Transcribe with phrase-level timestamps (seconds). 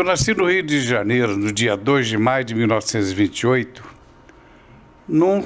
[0.00, 3.84] Eu nasci no Rio de Janeiro no dia 2 de maio de 1928,
[5.06, 5.44] num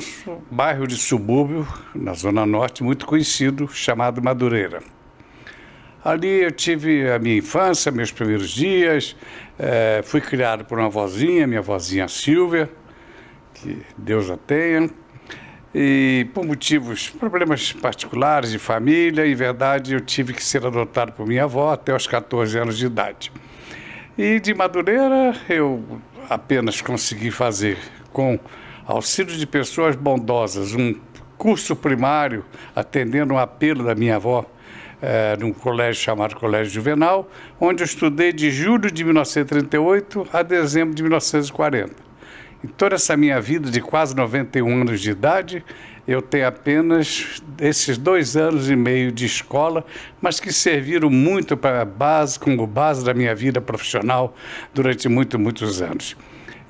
[0.49, 4.79] bairro de subúrbio, na Zona Norte, muito conhecido, chamado Madureira.
[6.05, 9.17] Ali eu tive a minha infância, meus primeiros dias,
[9.59, 12.71] é, fui criado por uma vozinha, minha vozinha Silvia,
[13.55, 14.89] que Deus a tenha,
[15.75, 21.27] e por motivos, problemas particulares de família, em verdade eu tive que ser adotado por
[21.27, 23.33] minha avó até os 14 anos de idade.
[24.17, 25.83] E de Madureira eu
[26.31, 27.77] apenas consegui fazer
[28.13, 28.39] com
[28.87, 30.95] auxílio de pessoas bondosas um
[31.37, 32.45] curso primário
[32.77, 34.47] atendendo um apelo da minha avó
[35.03, 37.29] é, num colégio chamado Colégio Juvenal,
[37.61, 41.93] onde eu estudei de julho de 1938 a dezembro de 1940.
[42.63, 45.65] Em toda essa minha vida de quase 91 anos de idade,
[46.07, 49.85] eu tenho apenas esses dois anos e meio de escola,
[50.21, 54.35] mas que serviram muito para base, como base da minha vida profissional
[54.75, 56.17] durante muitos, muitos anos.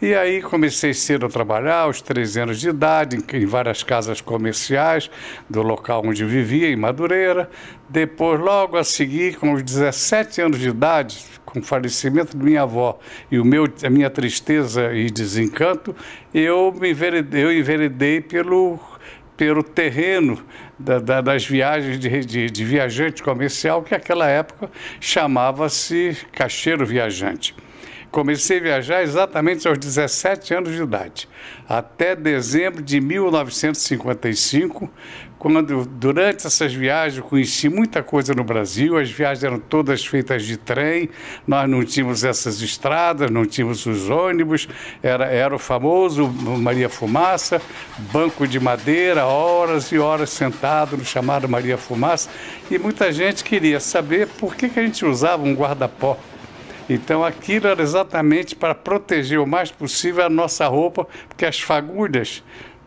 [0.02, 5.10] E aí comecei cedo a trabalhar, aos 13 anos de idade, em, várias casas comerciais
[5.48, 7.48] do local onde vivia, em Madureira.
[7.88, 12.62] Depois, logo a seguir, com os 17 anos de idade, com o falecimento de minha
[12.62, 12.98] avó
[13.30, 15.96] e o meu, a minha tristeza e desencanto,
[16.34, 18.78] eu me enveredei, eu enveredei pelo
[19.36, 20.42] pelo terreno
[20.78, 27.54] da, da, das viagens de, de, de, viajante comercial, que naquela época chamava-se cacheiro viajante.
[28.10, 31.28] Comecei a viajar exatamente aos 17 anos de idade,
[31.68, 34.88] até dezembro de 1955,
[35.44, 40.56] quando durante essas viagens conheci muita coisa no Brasil, as viagens eram todas feitas de
[40.56, 41.10] trem,
[41.46, 44.66] nós não tínhamos essas estradas, não tínhamos os ônibus,
[45.02, 47.60] era, era o famoso Maria Fumaça,
[48.10, 52.30] banco de madeira, horas e horas sentado no chamado Maria Fumaça,
[52.70, 56.18] e muita gente queria saber por que, que a gente usava um guarda-pó.
[56.88, 62.42] Então aquilo era exatamente para proteger o mais possível a nossa roupa, porque as fagulhas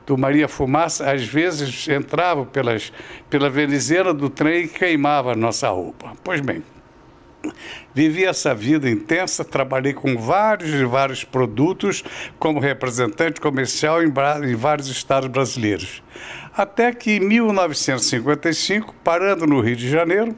[0.08, 2.94] do Maria Fumaça, às vezes entravam pelas,
[3.30, 6.14] pela venezeira do trem e queimava a nossa roupa.
[6.24, 6.64] Pois bem,
[7.94, 12.04] vivi essa vida intensa, trabalhei com vários e vários produtos
[12.40, 14.08] como representante comercial em,
[14.46, 16.02] em vários estados brasileiros.
[16.56, 20.34] Até que em 1955, parando no Rio de Janeiro,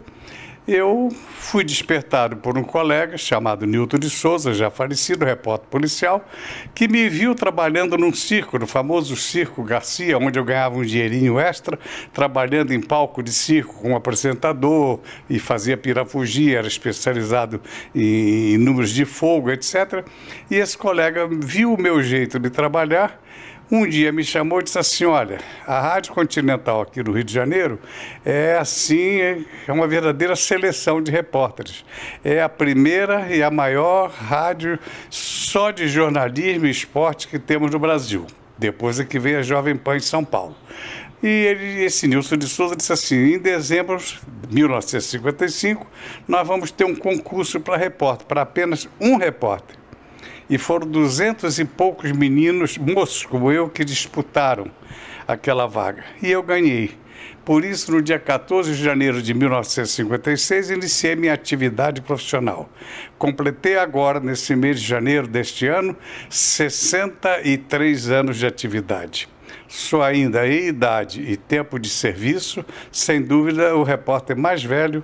[0.73, 6.23] eu fui despertado por um colega chamado Nilton de Souza, já falecido, repórter policial,
[6.75, 11.39] que me viu trabalhando num circo, no famoso Circo Garcia, onde eu ganhava um dinheirinho
[11.39, 11.79] extra,
[12.13, 14.99] trabalhando em palco de circo com apresentador
[15.29, 17.61] e fazia pirafugia, era especializado
[17.95, 20.05] em números de fogo, etc.
[20.51, 23.21] E esse colega viu o meu jeito de trabalhar
[23.71, 27.33] um dia me chamou e disse assim: Olha, a Rádio Continental aqui no Rio de
[27.33, 27.79] Janeiro
[28.25, 31.85] é assim, é uma verdadeira seleção de repórteres.
[32.23, 37.79] É a primeira e a maior rádio só de jornalismo e esporte que temos no
[37.79, 38.25] Brasil.
[38.57, 40.55] Depois é que veio a Jovem Pan em São Paulo.
[41.21, 45.85] E ele, esse Nilson de Souza disse assim: em dezembro de 1955,
[46.27, 49.78] nós vamos ter um concurso para repórter, para apenas um repórter
[50.49, 54.71] e foram duzentos e poucos meninos, moços como eu, que disputaram
[55.27, 56.03] aquela vaga.
[56.21, 56.97] E eu ganhei.
[57.45, 62.69] Por isso, no dia 14 de janeiro de 1956, iniciei minha atividade profissional.
[63.17, 65.95] Completei agora, nesse mês de janeiro deste ano,
[66.29, 69.27] 63 anos de atividade.
[69.67, 75.03] Sou ainda em idade e tempo de serviço, sem dúvida, o repórter mais velho,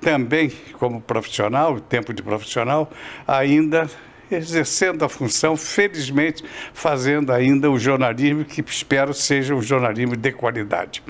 [0.00, 2.90] também como profissional, tempo de profissional,
[3.26, 3.88] ainda
[4.30, 11.02] exercendo a função, felizmente fazendo ainda o jornalismo que espero seja um jornalismo de qualidade.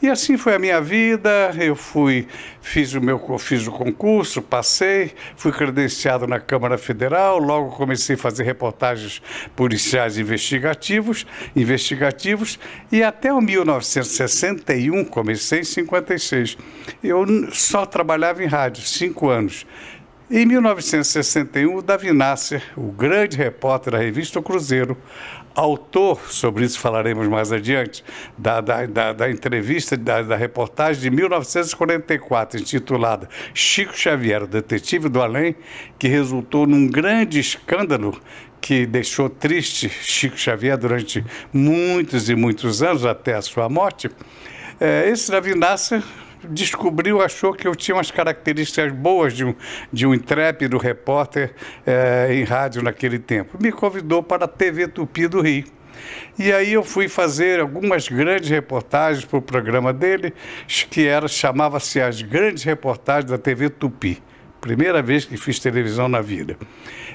[0.00, 1.54] E assim foi a minha vida.
[1.58, 2.28] Eu fui,
[2.60, 7.38] fiz o meu, fiz o concurso, passei, fui credenciado na Câmara Federal.
[7.38, 9.22] Logo comecei a fazer reportagens
[9.54, 12.58] policiais investigativos, investigativos.
[12.92, 16.58] E até o 1961 comecei em 56.
[17.02, 19.66] Eu só trabalhava em rádio, cinco anos.
[20.28, 24.96] Em 1961, o Davi Nasser, o grande repórter da revista o Cruzeiro,
[25.54, 28.04] autor, sobre isso falaremos mais adiante,
[28.36, 35.08] da, da, da, da entrevista, da, da, reportagem de 1944, intitulada Chico Xavier, o detetive
[35.08, 35.54] do além,
[35.96, 38.20] que resultou num grande escândalo
[38.60, 44.10] que deixou triste Chico Xavier durante muitos e muitos anos, até a sua morte.
[44.80, 46.02] É, esse Davi Nasser
[46.50, 49.54] descobriu, achou que eu tinha umas características boas de um,
[49.92, 51.54] de um intrépido repórter
[51.86, 53.56] é, em rádio naquele tempo.
[53.60, 55.64] Me convidou para a TV Tupi do Rio.
[56.38, 60.34] E aí eu fui fazer algumas grandes reportagens para o programa dele,
[60.90, 64.22] que era chamava-se as grandes reportagens da TV Tupi
[64.66, 66.56] primeira vez que fiz televisão na vida.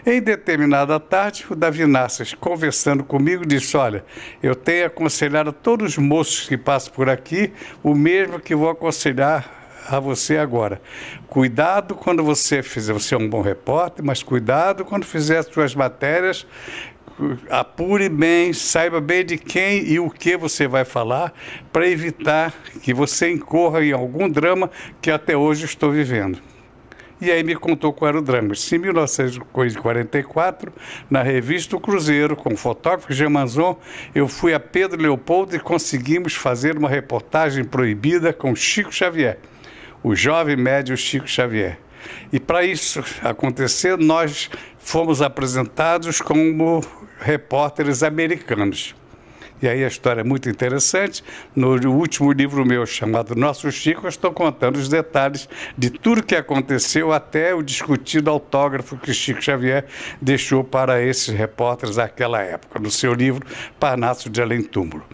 [0.06, 4.06] Em determinada tarde, o Davi Nassas, conversando comigo, disse: Olha,
[4.42, 7.52] eu tenho aconselhado a todos os moços que passam por aqui
[7.84, 10.82] o mesmo que vou aconselhar a você agora.
[11.28, 15.76] Cuidado quando você fizer, você é um bom repórter, mas cuidado quando fizer as suas
[15.76, 16.48] matérias,
[17.50, 21.34] apure bem, saiba bem de quem e o que você vai falar,
[21.74, 24.72] para evitar que você incorra em algum drama
[25.02, 26.42] que até hoje estou vivendo.
[27.22, 28.54] E aí me contou qual era o drama.
[28.72, 30.74] Em 1944,
[31.10, 33.78] na revista O Cruzeiro, com o fotógrafo Gemanzon,
[34.14, 39.38] eu fui a Pedro Leopoldo e conseguimos fazer uma reportagem proibida com Chico Xavier
[40.04, 41.78] o jovem médio Chico Xavier.
[42.32, 46.82] E para isso acontecer, nós fomos apresentados como
[47.20, 48.96] repórteres americanos.
[49.62, 51.24] E aí a história é muito interessante.
[51.56, 55.48] No último livro meu, chamado Nosso Chico, eu estou contando os detalhes
[55.78, 59.86] de tudo que aconteceu até o discutido autógrafo que Chico Xavier
[60.20, 63.46] deixou para esses repórteres naquela época, no seu livro
[63.80, 65.06] Parnaso de Além Túmulo.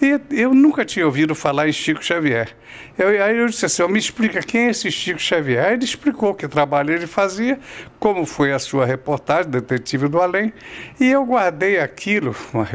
[0.00, 2.54] E eu nunca tinha ouvido falar em Chico Xavier.
[2.98, 5.64] Eu, aí eu disse assim, me explica quem é esse Chico Xavier.
[5.64, 7.58] Aí ele explicou que trabalho ele fazia,
[7.98, 10.52] como foi a sua reportagem, Detetive do Além,
[10.98, 12.66] e eu guardei aquilo, uma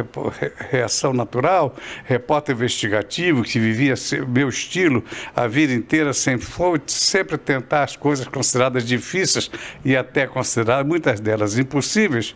[0.69, 1.75] reação natural,
[2.05, 3.95] repórter investigativo, que vivia
[4.27, 5.03] meu estilo
[5.35, 9.49] a vida inteira, sempre foi, sempre tentar as coisas consideradas difíceis
[9.83, 12.35] e até consideradas, muitas delas, impossíveis.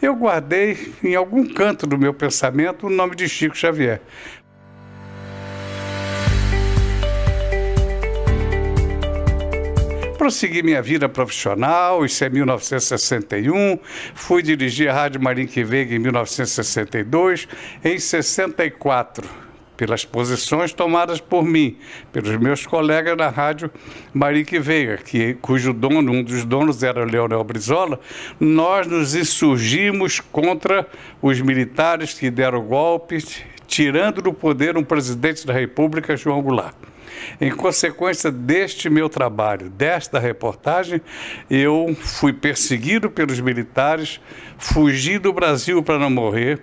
[0.00, 4.00] Eu guardei em algum canto do meu pensamento o nome de Chico Xavier.
[10.24, 13.78] Prossegui minha vida profissional, isso é 1961,
[14.14, 17.46] fui dirigir a Rádio Marinque Veiga em 1962,
[17.84, 19.28] em 64
[19.76, 21.76] pelas posições tomadas por mim,
[22.10, 23.70] pelos meus colegas da rádio
[24.14, 28.00] Marique Veiga, que, cujo dono, um dos donos era Leonel Brizola,
[28.40, 30.88] nós nos insurgimos contra
[31.20, 33.22] os militares que deram golpe,
[33.66, 36.93] tirando do poder um presidente da República, João Goulart.
[37.40, 41.00] Em consequência deste meu trabalho, desta reportagem,
[41.50, 44.20] eu fui perseguido pelos militares,
[44.58, 46.60] fugi do Brasil para não morrer,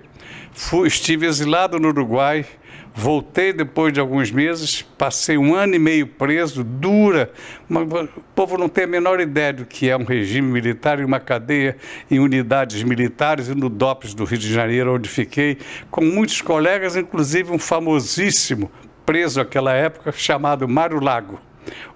[0.54, 2.46] fui, estive exilado no Uruguai,
[2.94, 7.32] Voltei depois de alguns meses, passei um ano e meio preso, dura.
[7.70, 11.20] o povo não tem a menor ideia do que é um regime militar e uma
[11.20, 11.78] cadeia
[12.10, 15.58] em unidades militares e no DOPS do Rio de Janeiro, onde fiquei
[15.90, 18.70] com muitos colegas, inclusive um famosíssimo
[19.12, 21.38] preso naquela época chamado Mário Lago,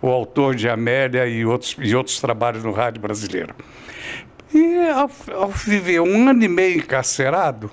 [0.02, 3.56] o autor de Amélia e outros, e outros trabalhos no rádio brasileiro.
[4.54, 7.72] E ao, ao viver um ano e meio encarcerado,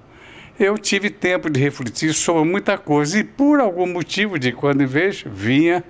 [0.61, 4.87] eu tive tempo de refletir sobre muita coisa e por algum motivo, de quando em
[4.87, 5.83] vez, vinha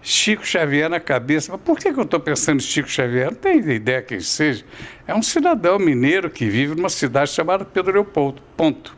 [0.00, 1.52] Chico Xavier na cabeça.
[1.52, 3.26] Mas por que, que eu estou pensando em Chico Xavier?
[3.26, 4.64] Não tenho ideia quem seja.
[5.06, 8.40] É um cidadão mineiro que vive numa cidade chamada Pedro Leopoldo.
[8.56, 8.96] Ponto.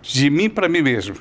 [0.00, 1.16] De mim para mim mesmo.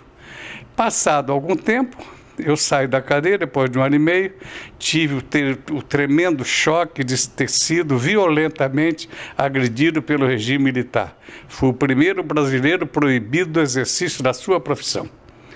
[0.80, 1.98] Passado algum tempo,
[2.38, 4.32] eu saio da cadeia depois de um ano e meio,
[4.78, 11.20] tive o, ter, o, tremendo choque de ter sido violentamente agredido pelo regime militar.
[11.50, 15.10] Fui o primeiro brasileiro proibido do exercício da sua profissão.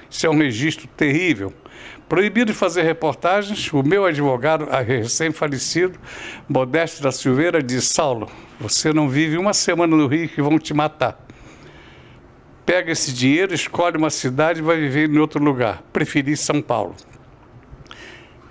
[0.09, 1.53] Isso é um registro terrível.
[2.09, 5.97] Proibido de fazer reportagens, o meu advogado, recém-falecido,
[6.49, 10.73] Modesto da Silveira, disse: Saulo, você não vive uma semana no Rio que vão te
[10.73, 11.17] matar
[12.65, 15.83] pega esse dinheiro, escolhe uma cidade e vai viver em outro lugar.
[15.91, 16.95] Preferi São Paulo.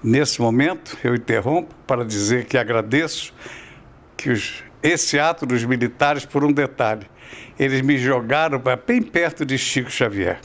[0.02, 3.32] Nesse momento, eu interrompo para dizer que agradeço
[4.16, 7.06] que os, esse ato dos militares por um detalhe.
[7.58, 10.40] Eles me jogaram bem perto de Chico Xavier.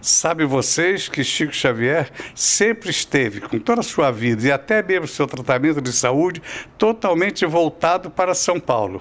[0.00, 5.08] Sabe vocês que Chico Xavier sempre esteve, com toda a sua vida e até mesmo
[5.08, 6.42] seu tratamento de saúde,
[6.76, 9.00] totalmente voltado para São Paulo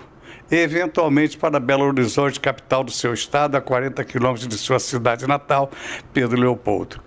[0.57, 5.71] eventualmente para Belo Horizonte, capital do seu estado, a 40 quilômetros de sua cidade natal,
[6.13, 7.01] Pedro Leopoldo.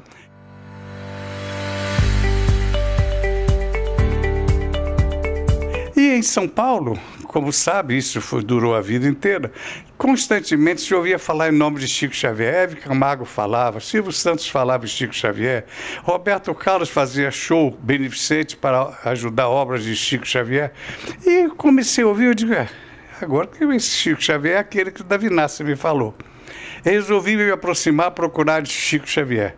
[5.96, 9.50] E em São Paulo, como sabe, isso foi, durou a vida inteira,
[9.96, 12.54] constantemente se ouvia falar em nome de Chico Xavier.
[12.54, 15.64] Eve Camargo falava, Silvio Santos falava em Chico Xavier,
[16.02, 20.72] Roberto Carlos fazia show beneficente para ajudar obras de Chico Xavier.
[21.24, 22.68] E comecei a ouvir, eu digo, é,
[23.20, 26.14] Agora que esse Chico Xavier é aquele que o Davi Nassi me falou.
[26.84, 29.56] Resolvi me aproximar, procurar de Chico Xavier.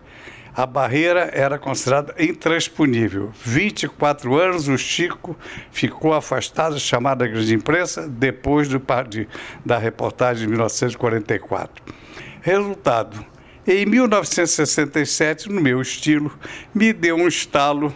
[0.55, 3.31] A barreira era considerada intransponível.
[3.45, 5.37] 24 anos, o Chico
[5.71, 9.29] ficou afastado, chamado à grande imprensa, depois do, de,
[9.65, 11.83] da reportagem de 1944.
[12.41, 13.25] Resultado:
[13.67, 16.33] em 1967, no meu estilo,
[16.75, 17.95] me deu um estalo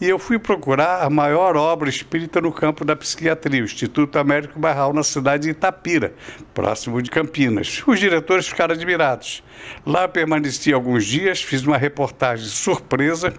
[0.00, 4.58] e eu fui procurar a maior obra espírita no campo da psiquiatria, o Instituto Américo
[4.58, 6.14] Barral, na cidade de Itapira,
[6.54, 7.82] próximo de Campinas.
[7.86, 9.42] Os diretores ficaram admirados.
[9.84, 13.32] Lá permaneci alguns dias, fiz uma reportagem surpresa.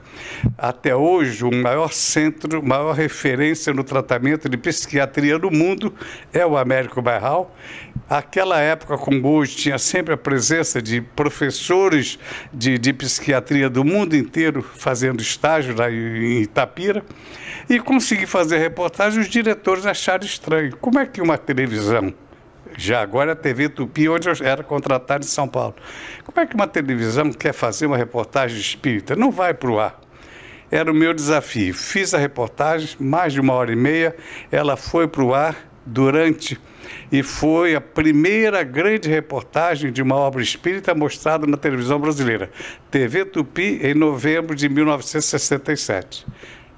[0.57, 5.93] Até hoje, o maior centro, maior referência no tratamento de psiquiatria do mundo
[6.33, 7.55] é o Américo Barral.
[8.09, 12.17] Aquela época, como hoje, tinha sempre a presença de professores
[12.51, 17.03] de, de psiquiatria do mundo inteiro fazendo estágio lá em Itapira.
[17.69, 20.75] E consegui fazer reportagem, os diretores acharam estranho.
[20.77, 22.13] Como é que uma televisão
[22.81, 25.75] já agora a TV Tupi, onde eu era contratado em São Paulo.
[26.25, 29.15] Como é que uma televisão quer fazer uma reportagem espírita?
[29.15, 29.99] Não vai para o ar.
[30.69, 31.73] Era o meu desafio.
[31.73, 34.15] Fiz a reportagem, mais de uma hora e meia,
[34.51, 36.59] ela foi para o ar durante
[37.11, 42.49] e foi a primeira grande reportagem de uma obra espírita mostrada na televisão brasileira.
[42.89, 46.25] TV Tupi, em novembro de 1967.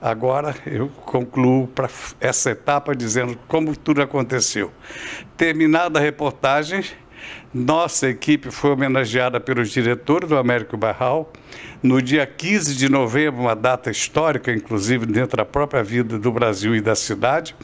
[0.03, 4.69] Agora eu concluo para essa etapa dizendo como tudo aconteceu.
[5.37, 6.83] Terminada a reportagem,
[7.53, 11.31] nossa equipe foi homenageada pelos diretores do Américo Barral.
[11.81, 16.75] No dia 15 de novembro, uma data histórica, inclusive dentro da própria vida do Brasil
[16.75, 17.55] e da cidade.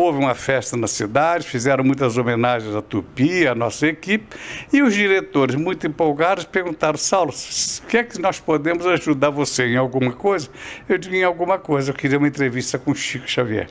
[0.00, 4.28] Houve uma festa na cidade, fizeram muitas homenagens à Tupi, à nossa equipe,
[4.72, 9.66] e os diretores, muito empolgados, perguntaram: Saulo, o que é que nós podemos ajudar você
[9.66, 10.50] em alguma coisa?
[10.88, 13.70] Eu digo: em alguma coisa, eu queria uma entrevista com Chico Xavier.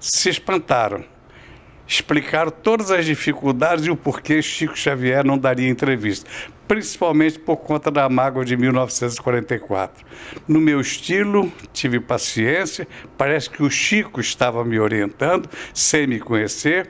[0.00, 1.04] Se espantaram
[1.86, 6.28] explicaram todas as dificuldades e o porquê Chico Xavier não daria entrevista
[6.66, 10.04] principalmente por conta da mágoa de 1944.
[10.48, 16.88] No meu estilo, tive paciência, parece que o Chico estava me orientando, sem me conhecer.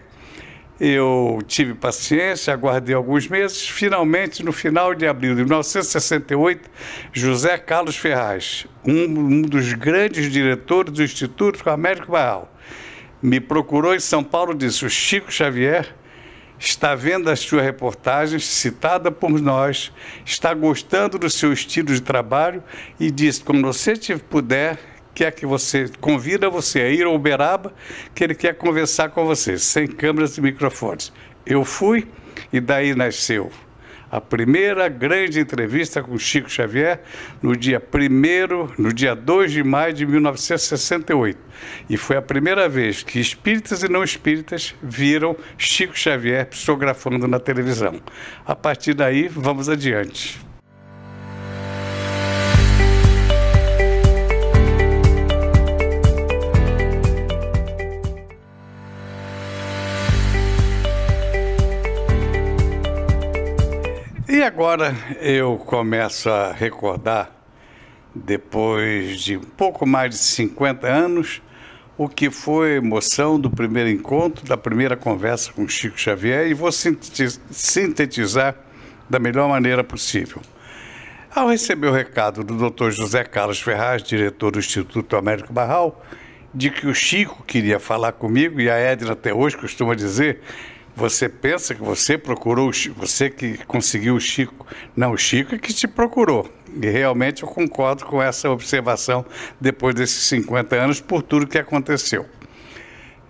[0.81, 3.69] Eu tive paciência, aguardei alguns meses.
[3.69, 6.69] Finalmente, no final de abril de 1968,
[7.13, 12.53] José Carlos Ferraz, um, um dos grandes diretores do Instituto Américo Barral,
[13.25, 15.97] me procurou em São Paulo e disse: O Chico Xavier
[16.59, 19.91] está vendo a sua reportagem citada por nós,
[20.27, 22.63] está gostando do seu estilo de trabalho
[23.01, 24.79] e diz: quando você puder,
[25.15, 27.73] quer que você convida você a ir ao Uberaba,
[28.15, 31.11] que ele quer conversar com você, sem câmeras e microfones.
[31.47, 32.07] Eu fui
[32.53, 33.51] e daí nasceu
[34.15, 37.01] a primeira grande entrevista com Chico Xavier
[37.43, 41.37] no dia 1 no dia 2 de maio de 1968.
[41.91, 47.41] E foi a primeira vez que espíritas e não espíritas viram Chico Xavier psicografando na
[47.41, 48.01] televisão.
[48.47, 50.39] A partir daí, vamos adiante.
[64.35, 67.31] E agora eu começo a recordar,
[68.13, 71.41] depois de pouco mais de 50 anos,
[71.97, 76.53] o que foi a emoção do primeiro encontro, da primeira conversa com Chico Xavier, e
[76.53, 78.57] vou sintetizar
[79.09, 80.43] da melhor maneira possível.
[81.33, 82.91] Ao receber o recado do Dr.
[82.91, 86.05] José Carlos Ferraz, diretor do Instituto Américo Barral,
[86.53, 90.41] de que o Chico queria falar comigo, e a Edna até hoje costuma dizer
[90.97, 94.67] você pensa que você procurou, você que conseguiu o Chico.
[94.97, 96.49] Não, o Chico é que te procurou.
[96.81, 99.25] E realmente eu concordo com essa observação
[99.61, 102.27] depois desses 50 anos, por tudo que aconteceu.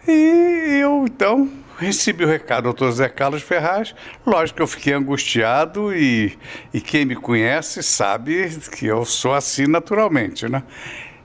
[0.06, 3.94] E eu, então, recebi o recado do doutor Zé Carlos Ferraz.
[4.26, 6.38] Lógico que eu fiquei angustiado e,
[6.72, 10.62] e quem me conhece sabe que eu sou assim naturalmente, né?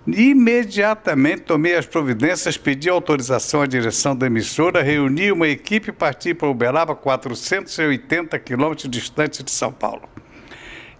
[0.07, 6.33] Imediatamente tomei as providências, pedi autorização à direção da emissora, reuni uma equipe e parti
[6.33, 10.09] para Uberaba, 480 quilômetros distante de São Paulo.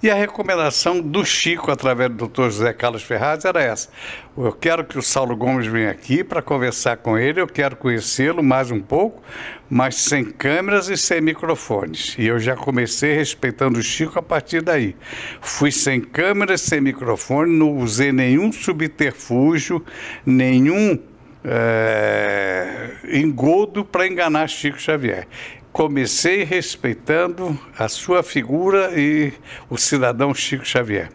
[0.02, 2.44] E a recomendação do Chico, através do Dr.
[2.44, 3.90] José Carlos Ferraz, era essa.
[4.38, 8.42] Eu quero que o Saulo Gomes venha aqui para conversar com ele, eu quero conhecê-lo
[8.42, 9.22] mais um pouco,
[9.70, 12.16] mas sem câmeras e sem microfones.
[12.18, 14.96] E eu já comecei respeitando o Chico a partir daí.
[15.42, 19.84] Fui sem câmeras, sem microfone, não usei nenhum subterfúgio,
[20.26, 20.98] nenhum
[21.44, 25.28] é, engodo para enganar Chico Xavier
[25.72, 29.34] comecei respeitando a sua figura e
[29.70, 31.10] o cidadão Chico Xavier.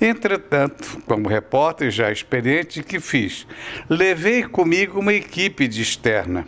[0.00, 3.46] Entretanto, como repórter já experiente, que fiz?
[3.88, 6.46] Levei comigo uma equipe de externa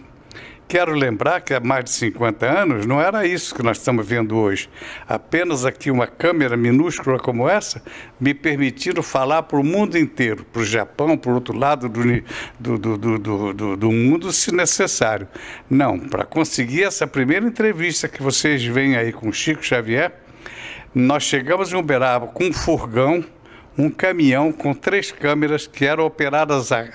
[0.67, 4.37] Quero lembrar que há mais de 50 anos não era isso que nós estamos vendo
[4.37, 4.69] hoje.
[5.07, 7.83] Apenas aqui uma câmera minúscula como essa
[8.19, 12.79] me permitiram falar para o mundo inteiro, para o Japão, para o outro lado do,
[12.79, 13.19] do, do,
[13.53, 15.29] do, do mundo, se necessário.
[15.69, 20.13] Não, para conseguir essa primeira entrevista que vocês veem aí com Chico Xavier,
[20.95, 23.25] nós chegamos em Uberaba com um furgão
[23.77, 26.89] um caminhão com três câmeras que eram operadas a,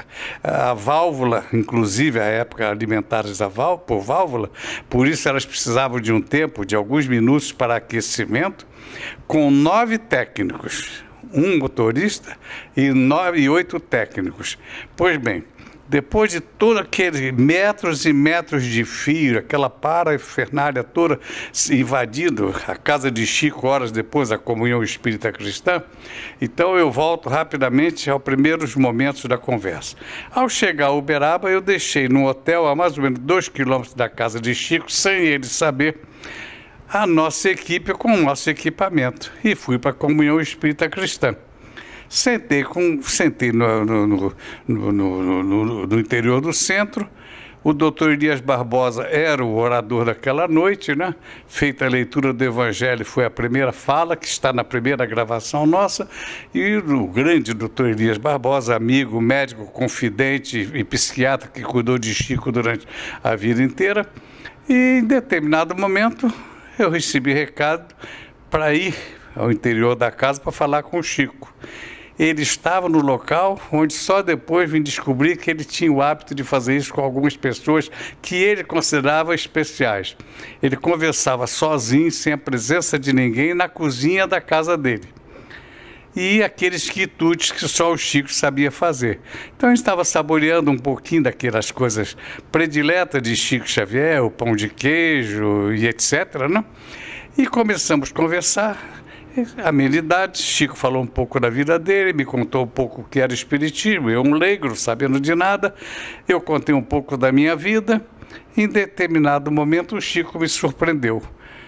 [0.44, 4.50] a válvula, inclusive a época alimentadas a por válvula,
[4.90, 8.66] por isso elas precisavam de um tempo, de alguns minutos para aquecimento,
[9.28, 12.38] com nove técnicos, um motorista
[12.76, 14.58] e nove e oito técnicos.
[14.96, 15.44] Pois bem,
[15.89, 21.19] depois de todos aqueles metros e metros de fio, aquela parafernália toda
[21.72, 25.81] invadindo a casa de Chico horas depois da comunhão espírita cristã,
[26.39, 29.96] então eu volto rapidamente aos primeiros momentos da conversa.
[30.29, 34.08] Ao chegar a Uberaba, eu deixei num hotel a mais ou menos dois quilômetros da
[34.08, 35.98] casa de Chico, sem ele saber,
[36.88, 41.36] a nossa equipe com o nosso equipamento e fui para a comunhão espírita cristã.
[42.10, 44.36] Sentei, com, sentei no, no,
[44.68, 47.08] no, no, interior do centro.
[47.63, 51.13] O doutor Elias Barbosa era o orador daquela noite, né?
[51.46, 56.10] Feita a leitura do Evangelho, foi a primeira fala, que está na primeira gravação nossa.
[56.51, 62.51] E o grande doutor Elias Barbosa, amigo, médico, confidente e psiquiatra que cuidou de Chico
[62.51, 62.88] durante
[63.24, 64.08] a vida inteira.
[64.68, 66.34] E em determinado momento
[66.80, 67.94] eu recebi recado
[68.50, 68.96] para ir
[69.36, 71.54] ao interior da casa para falar com o Chico
[72.20, 76.44] ele estava no local onde só depois vim descobrir que ele tinha o hábito de
[76.44, 77.90] fazer isso com algumas pessoas
[78.22, 80.18] que ele considerava especiais.
[80.62, 85.08] Ele conversava sozinho, sem a presença de ninguém, na cozinha da casa dele.
[86.14, 89.22] E aqueles quitutes que só o Chico sabia fazer.
[89.56, 92.18] Então estava saboreando um pouquinho daquelas coisas
[92.52, 96.50] prediletas de Chico Xavier, o pão de queijo e etc.
[96.50, 96.66] Não?
[97.38, 98.99] E começamos a conversar
[99.64, 100.42] amenidades.
[100.42, 104.10] Chico falou um pouco da vida dele, me contou um pouco o que era espiritismo.
[104.10, 105.74] Eu, um leigo, sabendo de nada,
[106.28, 108.06] eu contei um pouco da minha vida.
[108.56, 111.22] Em determinado momento, o Chico me surpreendeu.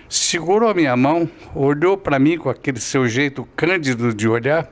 [0.10, 4.70] Segurou a minha mão, olhou para mim com aquele seu jeito cândido de olhar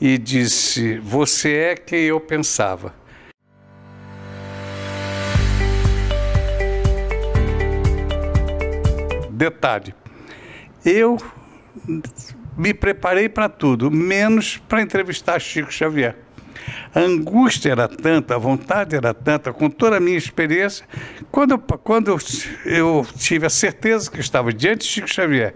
[0.00, 2.94] e disse: Você é quem eu pensava.
[9.30, 9.94] Detalhe:
[10.86, 11.18] eu
[12.56, 16.16] me preparei para tudo, menos para entrevistar Chico Xavier.
[16.94, 20.86] A angústia era tanta, a vontade era tanta, com toda a minha experiência.
[21.30, 22.18] Quando, quando eu,
[22.64, 25.54] eu tive a certeza que estava diante de Chico Xavier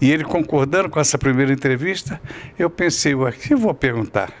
[0.00, 2.20] e ele concordando com essa primeira entrevista,
[2.58, 4.32] eu pensei, o que eu vou perguntar?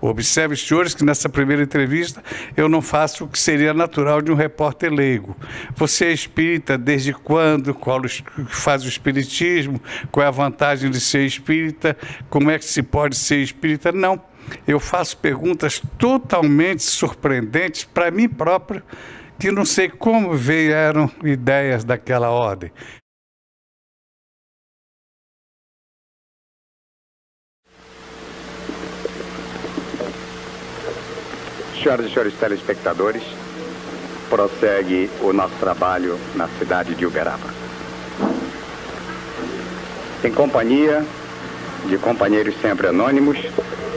[0.00, 2.22] Observe, senhores, que nessa primeira entrevista
[2.56, 5.36] eu não faço o que seria natural de um repórter leigo.
[5.76, 7.74] Você é espírita desde quando?
[7.74, 8.00] Qual
[8.48, 9.80] faz o espiritismo?
[10.10, 11.96] Qual é a vantagem de ser espírita?
[12.28, 13.92] Como é que se pode ser espírita?
[13.92, 14.20] Não.
[14.66, 18.82] Eu faço perguntas totalmente surpreendentes para mim próprio,
[19.38, 22.72] que não sei como vieram ideias daquela ordem.
[31.82, 33.22] Senhoras e senhores telespectadores,
[34.28, 37.48] prossegue o nosso trabalho na cidade de Uberaba.
[40.22, 41.02] Em companhia
[41.86, 43.38] de companheiros sempre anônimos,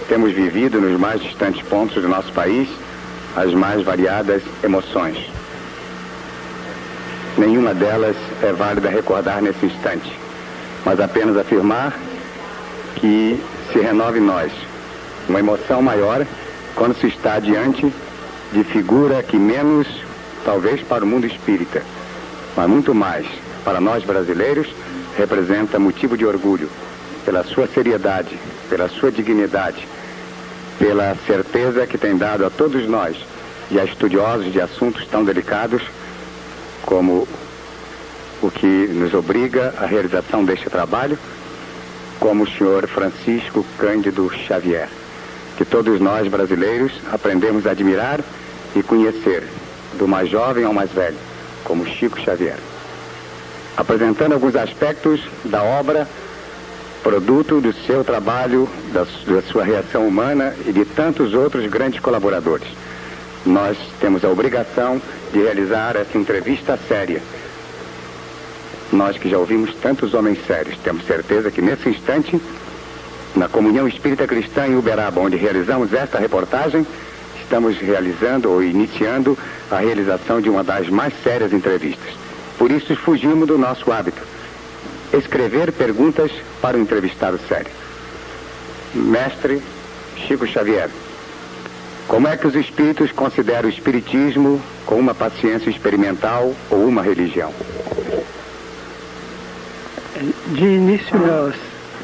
[0.07, 2.69] temos vivido nos mais distantes pontos do nosso país
[3.35, 5.17] as mais variadas emoções.
[7.37, 10.09] Nenhuma delas é válida recordar nesse instante,
[10.85, 11.93] mas apenas afirmar
[12.95, 13.37] que
[13.73, 14.53] se renove em nós
[15.27, 16.25] uma emoção maior
[16.75, 17.91] quando se está diante
[18.51, 19.87] de figura que menos,
[20.43, 21.81] talvez para o mundo espírita,
[22.55, 23.25] mas muito mais
[23.63, 24.67] para nós brasileiros,
[25.17, 26.69] representa motivo de orgulho
[27.25, 28.37] pela sua seriedade,
[28.69, 29.87] pela sua dignidade,
[30.77, 33.15] pela certeza que tem dado a todos nós
[33.71, 35.81] e a estudiosos de assuntos tão delicados
[36.83, 37.27] como
[38.41, 41.17] o que nos obriga à realização deste trabalho,
[42.19, 44.89] como o senhor Francisco Cândido Xavier
[45.57, 48.19] que todos nós brasileiros aprendemos a admirar
[48.75, 49.43] e conhecer,
[49.97, 51.17] do mais jovem ao mais velho,
[51.63, 52.57] como Chico Xavier.
[53.77, 56.07] Apresentando alguns aspectos da obra,
[57.03, 59.05] produto do seu trabalho, da,
[59.51, 62.67] sua reação humana e de tantos outros grandes colaboradores.
[63.45, 65.01] Nós temos a obrigação
[65.33, 67.21] de realizar essa entrevista séria.
[68.91, 72.39] Nós que já ouvimos tantos homens sérios, temos certeza que nesse instante
[73.35, 76.85] na Comunhão Espírita Cristã em Uberaba, onde realizamos esta reportagem,
[77.41, 79.37] estamos realizando ou iniciando
[79.69, 82.13] a realização de uma das mais sérias entrevistas.
[82.57, 84.21] Por isso fugimos do nosso hábito.
[85.13, 87.71] Escrever perguntas para o entrevistado sério.
[88.93, 89.61] Mestre
[90.15, 90.89] Chico Xavier,
[92.07, 97.51] como é que os espíritos consideram o espiritismo como uma paciência experimental ou uma religião?
[100.47, 101.55] De início nós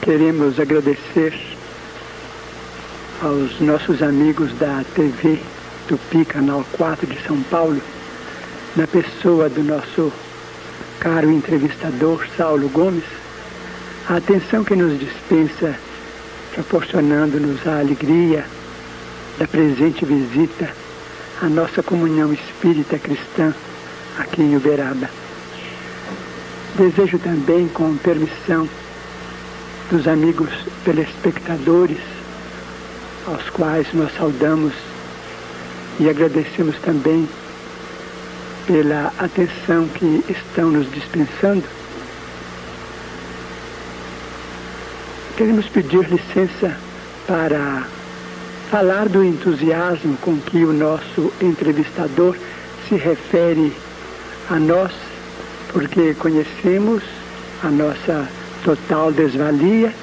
[0.02, 1.34] queremos agradecer
[3.22, 5.40] aos nossos amigos da TV
[5.88, 7.82] Tupi, Canal 4 de São Paulo,
[8.76, 10.12] na pessoa do nosso
[11.00, 13.04] caro entrevistador Saulo Gomes,
[14.08, 15.76] a atenção que nos dispensa,
[16.54, 18.46] proporcionando-nos a alegria
[19.38, 20.70] da presente visita
[21.42, 23.54] à nossa comunhão espírita cristã
[24.18, 25.10] aqui em Uberaba.
[26.76, 28.68] Desejo também, com permissão
[29.90, 30.50] dos amigos
[30.86, 31.98] telespectadores,
[33.26, 34.74] aos quais nós saudamos
[36.00, 37.28] e agradecemos também
[38.68, 41.64] pela atenção que estão nos dispensando.
[45.36, 46.78] Queremos pedir licença
[47.26, 47.84] para
[48.70, 52.36] falar do entusiasmo com que o nosso entrevistador
[52.88, 53.74] se refere
[54.50, 54.92] a nós,
[55.74, 57.02] porque conhecemos
[57.64, 58.28] a nossa
[58.64, 59.94] total desvalia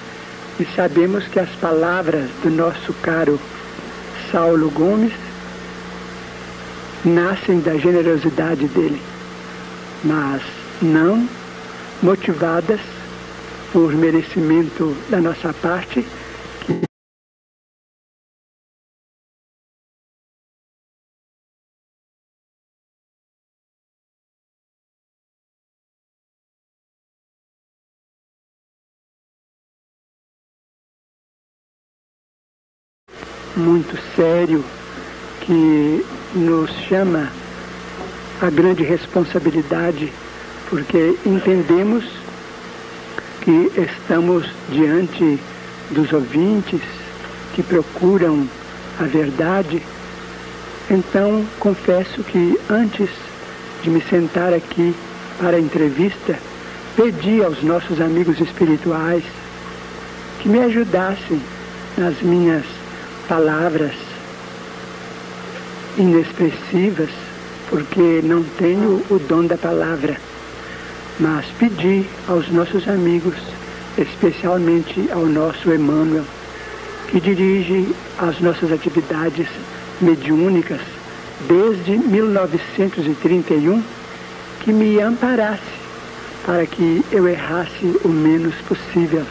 [0.59, 3.39] e sabemos que as palavras do nosso caro
[4.31, 5.13] Saulo Gomes
[7.05, 9.01] nascem da generosidade dele,
[10.03, 10.43] mas
[10.83, 11.29] não
[12.03, 12.81] motivadas
[13.73, 16.05] por merecimento da nossa parte,
[33.57, 34.63] muito sério
[35.41, 37.31] que nos chama
[38.43, 40.13] a grande responsabilidade,
[40.69, 42.05] porque entendemos
[43.41, 45.39] que estamos diante
[45.91, 46.81] dos ouvintes
[47.55, 48.47] que procuram
[49.01, 49.83] a verdade.
[50.91, 53.09] Então, confesso que antes
[53.83, 54.95] de me sentar aqui
[55.39, 56.39] para a entrevista,
[56.95, 59.25] pedi aos nossos amigos espirituais
[60.41, 61.41] que me ajudassem
[61.97, 62.65] nas minhas
[63.29, 63.93] palavras
[65.99, 67.11] inexpressivas,
[67.69, 70.17] porque não tenho o dom da palavra,
[71.19, 73.37] mas pedi aos nossos amigos,
[73.97, 76.25] especialmente ao nosso Emmanuel,
[77.09, 79.49] que dirige as nossas atividades
[80.01, 80.81] mediúnicas
[81.49, 83.83] desde 1931,
[84.61, 85.77] que me amparasse
[86.45, 89.25] para que eu errasse o menos possível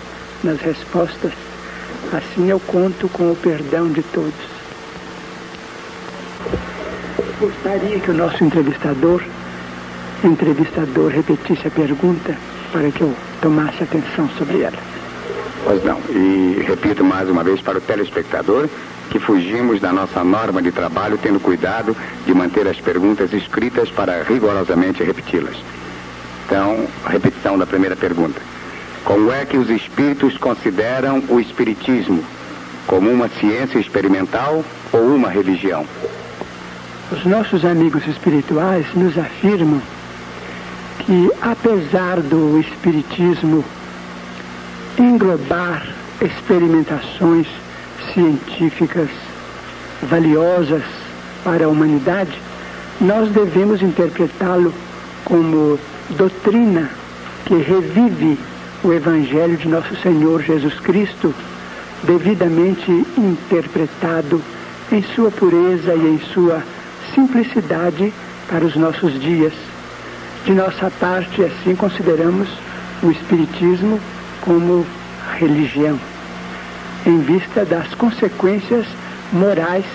[0.44, 1.34] nas respostas.
[2.14, 4.56] Assim eu conto com o perdão de todos.
[7.40, 9.22] Gostaria que o nosso entrevistador,
[10.24, 12.38] entrevistador repetisse a pergunta
[12.72, 14.78] para que eu tomasse atenção sobre ela.
[15.64, 16.00] Pois não.
[16.10, 18.70] E repito mais uma vez para o telespectador
[19.10, 24.24] que fugimos da nossa norma de trabalho tendo cuidado de manter as perguntas escritas para
[24.24, 25.58] rigorosamente repeti-las.
[26.46, 28.40] Então, repetição da primeira pergunta.
[29.06, 32.24] Como é que os espíritos consideram o espiritismo?
[32.88, 35.86] Como uma ciência experimental ou uma religião?
[37.12, 39.80] Os nossos amigos espirituais nos afirmam
[41.06, 43.64] que, apesar do Espiritismo
[44.98, 45.86] englobar
[46.20, 47.46] experimentações
[48.12, 49.10] científicas
[50.02, 50.84] valiosas
[51.44, 52.42] para a humanidade,
[53.00, 54.74] nós devemos interpretá-lo
[55.24, 55.80] como
[56.18, 56.90] doutrina
[57.46, 58.40] que revive
[58.84, 61.34] o Evangelho de nosso Senhor Jesus Cristo,
[62.04, 64.42] devidamente interpretado
[64.92, 66.62] em sua pureza e em sua
[67.14, 68.14] simplicidade
[68.48, 69.54] para os nossos dias.
[70.46, 72.48] De nossa parte, assim consideramos
[73.02, 74.00] o Espiritismo
[74.42, 74.86] como
[75.40, 76.00] religião,
[77.06, 78.86] em vista das consequências
[79.34, 79.86] morais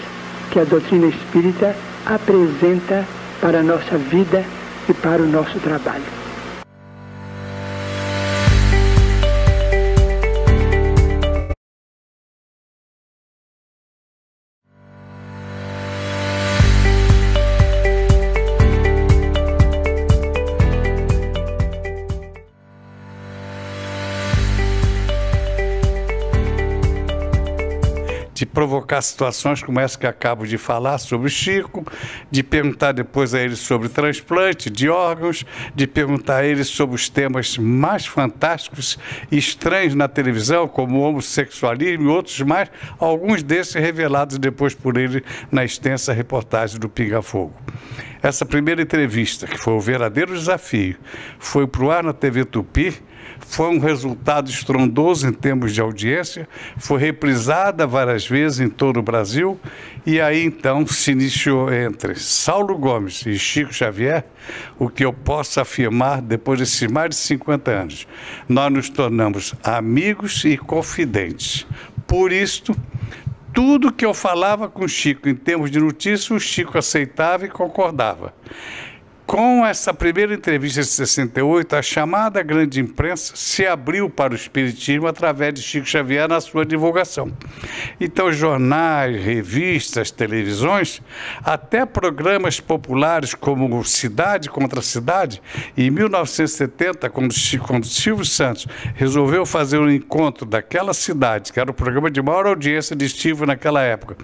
[0.51, 3.07] que a doutrina espírita apresenta
[3.41, 4.45] para a nossa vida
[4.89, 6.20] e para o nosso trabalho.
[28.53, 31.85] Provocar situações como essa que acabo de falar sobre o Chico,
[32.31, 37.09] de perguntar depois a ele sobre transplante de órgãos, de perguntar a ele sobre os
[37.09, 38.99] temas mais fantásticos
[39.31, 44.97] e estranhos na televisão, como o homossexualismo e outros mais, alguns desses revelados depois por
[44.97, 47.55] ele na extensa reportagem do Pinga Fogo.
[48.23, 50.97] Essa primeira entrevista, que foi o verdadeiro desafio,
[51.39, 52.95] foi para o ar na TV Tupi,
[53.51, 59.03] foi um resultado estrondoso em termos de audiência, foi reprisada várias vezes em todo o
[59.03, 59.59] Brasil,
[60.07, 64.25] e aí então se iniciou entre Saulo Gomes e Chico Xavier
[64.79, 68.07] o que eu posso afirmar depois desses mais de 50 anos.
[68.49, 71.67] Nós nos tornamos amigos e confidentes.
[72.07, 72.73] Por isto,
[73.53, 78.33] tudo que eu falava com Chico em termos de notícia, o Chico aceitava e concordava.
[79.31, 85.07] Com essa primeira entrevista de 68, a chamada grande imprensa se abriu para o Espiritismo
[85.07, 87.31] através de Chico Xavier na sua divulgação.
[88.01, 91.01] Então, jornais, revistas, televisões,
[91.45, 95.41] até programas populares como Cidade contra Cidade,
[95.79, 97.33] em 1970, quando,
[97.65, 98.67] quando Silvio Santos
[98.97, 103.47] resolveu fazer um encontro daquela cidade, que era o programa de maior audiência de Silvio
[103.47, 104.17] naquela época,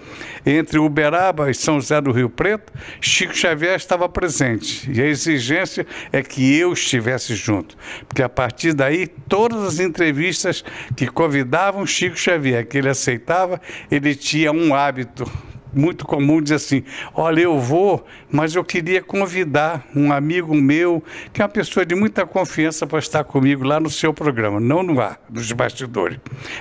[0.45, 5.87] entre Uberaba e São José do Rio Preto, Chico Xavier estava presente e a exigência
[6.13, 7.77] é que eu estivesse junto.
[8.09, 10.65] Porque a partir daí, todas as entrevistas
[10.97, 15.31] que convidavam Chico Xavier, que ele aceitava, ele tinha um hábito
[15.77, 16.83] muito comum dizer assim:
[17.15, 21.95] olha, eu vou, mas eu queria convidar um amigo meu, que é uma pessoa de
[21.95, 26.19] muita confiança para estar comigo lá no seu programa, não no ar, nos bastidores,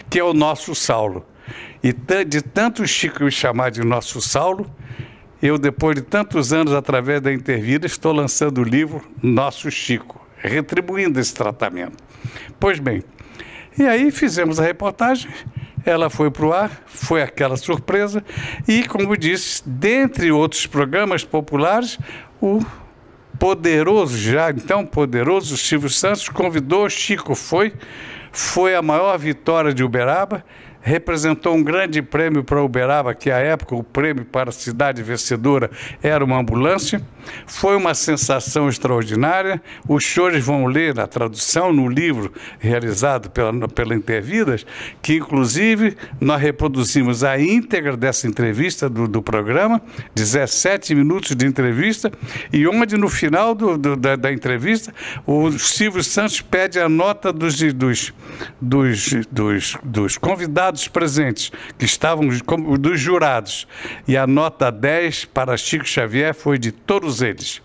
[0.09, 1.25] que é o nosso Saulo.
[1.81, 1.93] E
[2.25, 4.69] de tanto Chico me chamar de nosso Saulo,
[5.45, 11.19] eu, depois de tantos anos, através da Intervida, estou lançando o livro Nosso Chico, retribuindo
[11.19, 12.03] esse tratamento.
[12.59, 13.03] Pois bem,
[13.77, 15.29] e aí fizemos a reportagem,
[15.85, 18.23] ela foi para o ar, foi aquela surpresa,
[18.67, 21.99] e, como disse, dentre outros programas populares,
[22.41, 22.59] o
[23.37, 27.73] poderoso, já então poderoso Silvio Santos convidou, Chico foi,
[28.31, 30.43] foi a maior vitória de Uberaba
[30.85, 35.71] representou um grande prêmio para Uberaba, que à época o prêmio para a cidade vencedora
[36.01, 37.01] era uma ambulância.
[37.47, 39.59] Foi uma sensação extraordinária.
[39.89, 44.63] Os senhores vão ler na tradução, no livro realizado pela, pela Intervidas,
[45.01, 49.81] que inclusive nós reproduzimos a íntegra dessa entrevista do, do programa,
[50.13, 52.11] 17 minutos de entrevista,
[52.53, 54.93] e onde no final do, do, da, da, entrevista
[55.25, 58.13] o Silvio Santos pede a nota dos, dos,
[58.61, 62.27] dos, dos, dos convidados presentes, que estavam
[62.77, 63.67] dos jurados,
[64.07, 67.61] e a nota 10 para Chico Xavier foi de todos eles.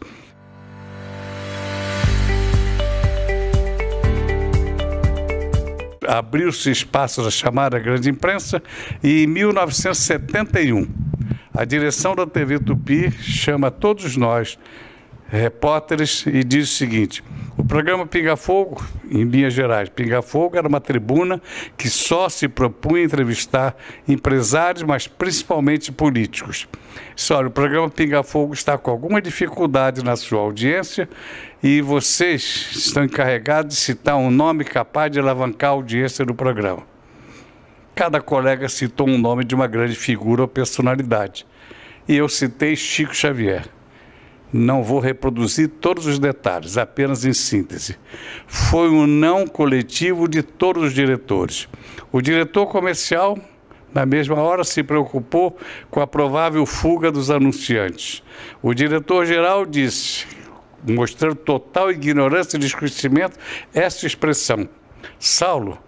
[6.07, 8.62] Abriu-se espaço da chamada grande imprensa
[9.03, 10.88] e em 1971
[11.55, 14.59] a direção da TV Tupi chama todos nós
[15.31, 17.23] repórteres e diz o seguinte:
[17.57, 21.40] o programa Pinga Fogo, em linhas gerais, Pinga Fogo era uma tribuna
[21.77, 23.77] que só se propunha entrevistar
[24.09, 26.66] empresários, mas principalmente políticos.
[27.14, 31.09] Só, o programa Pinga Fogo está com alguma dificuldade na sua audiência
[31.62, 36.83] e vocês estão encarregados de citar um nome capaz de alavancar a audiência do programa.
[37.95, 41.47] Cada colega citou um nome de uma grande figura ou personalidade.
[42.09, 43.69] E eu citei Chico Xavier.
[44.53, 47.97] Não vou reproduzir todos os detalhes, apenas em síntese.
[48.47, 51.69] Foi um não coletivo de todos os diretores.
[52.11, 53.39] O diretor comercial,
[53.95, 55.57] na mesma hora, se preocupou
[55.89, 58.25] com a provável fuga dos anunciantes.
[58.61, 60.27] O diretor-geral disse,
[60.87, 63.39] mostrando total ignorância e desconhecimento,
[63.73, 64.69] essa expressão:
[65.19, 65.79] Saulo,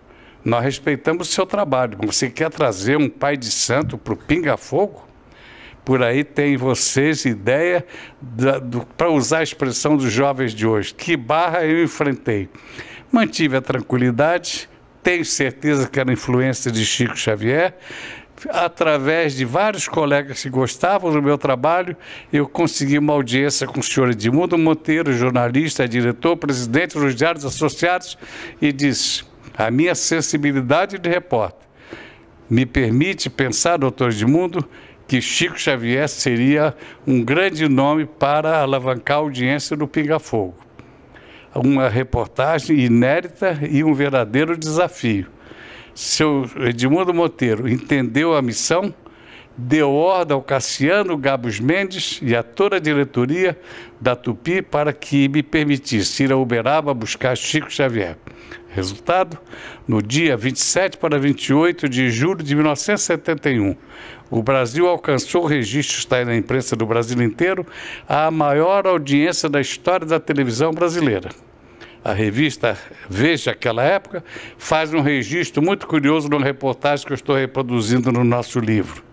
[0.44, 4.16] nós respeitamos o seu trabalho, mas você quer trazer um pai de santo para o
[4.16, 5.11] pinga-fogo?
[5.84, 7.84] Por aí tem vocês ideia
[8.96, 10.94] para usar a expressão dos jovens de hoje.
[10.94, 12.48] Que barra eu enfrentei.
[13.10, 14.68] Mantive a tranquilidade,
[15.02, 17.76] tenho certeza que era influência de Chico Xavier.
[18.48, 21.96] Através de vários colegas que gostavam do meu trabalho,
[22.32, 28.18] eu consegui uma audiência com o senhor Edmundo Monteiro, jornalista, diretor, presidente dos Diários Associados,
[28.60, 29.24] e disse:
[29.56, 31.62] a minha sensibilidade de repórter
[32.52, 34.68] me permite pensar, doutor Edmundo,
[35.12, 36.74] que Chico Xavier seria
[37.06, 40.54] um grande nome para alavancar a audiência do Pinga Fogo.
[41.54, 45.26] Uma reportagem inédita e um verdadeiro desafio.
[45.94, 48.94] Seu Edmundo Monteiro entendeu a missão,
[49.54, 53.58] deu ordem ao Cassiano Gabos Mendes e a toda a diretoria
[54.00, 58.16] da Tupi para que me permitisse ir a Uberaba buscar Chico Xavier.
[58.70, 59.38] Resultado:
[59.86, 63.76] no dia 27 para 28 de julho de 1971,
[64.32, 67.66] o Brasil alcançou o registro, está aí na imprensa do Brasil inteiro,
[68.08, 71.28] a maior audiência da história da televisão brasileira.
[72.02, 72.78] A revista
[73.10, 74.24] Veja, aquela época,
[74.56, 79.04] faz um registro muito curioso numa reportagem que eu estou reproduzindo no nosso livro.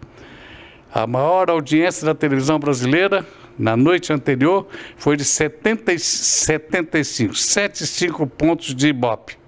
[0.92, 3.28] A maior audiência da televisão brasileira
[3.58, 9.39] na noite anterior foi de 70, 75, 75 pontos de Ibope.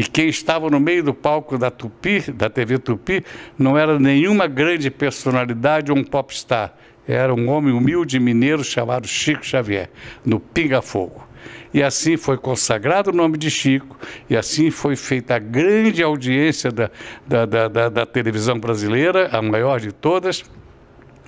[0.00, 3.22] E quem estava no meio do palco da Tupi, da TV Tupi,
[3.58, 6.74] não era nenhuma grande personalidade ou um popstar.
[7.06, 9.90] Era um homem humilde mineiro chamado Chico Xavier,
[10.24, 11.28] no Pinga Fogo.
[11.74, 13.94] E assim foi consagrado o nome de Chico,
[14.30, 16.90] e assim foi feita a grande audiência da,
[17.26, 20.42] da, da, da, da televisão brasileira, a maior de todas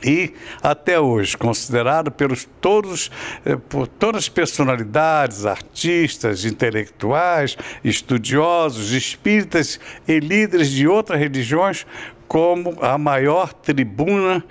[0.05, 3.11] e até hoje considerado pelos todos
[3.45, 11.87] eh, por todas as personalidades, artistas, intelectuais, estudiosos, espíritas e líderes de outras religiões
[12.27, 14.43] como a maior tribuna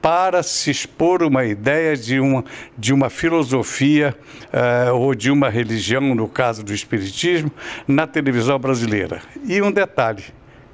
[0.00, 2.44] para se expor uma ideia de uma,
[2.76, 7.50] de uma filosofia uh, ou de uma religião, no caso do Espiritismo,
[7.86, 9.20] na televisão brasileira.
[9.44, 10.24] E um detalhe,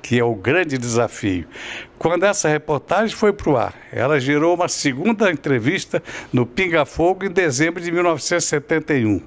[0.07, 1.47] que é o grande desafio.
[1.99, 6.01] Quando essa reportagem foi para o ar, ela gerou uma segunda entrevista
[6.33, 9.21] no Pinga Fogo em dezembro de 1971.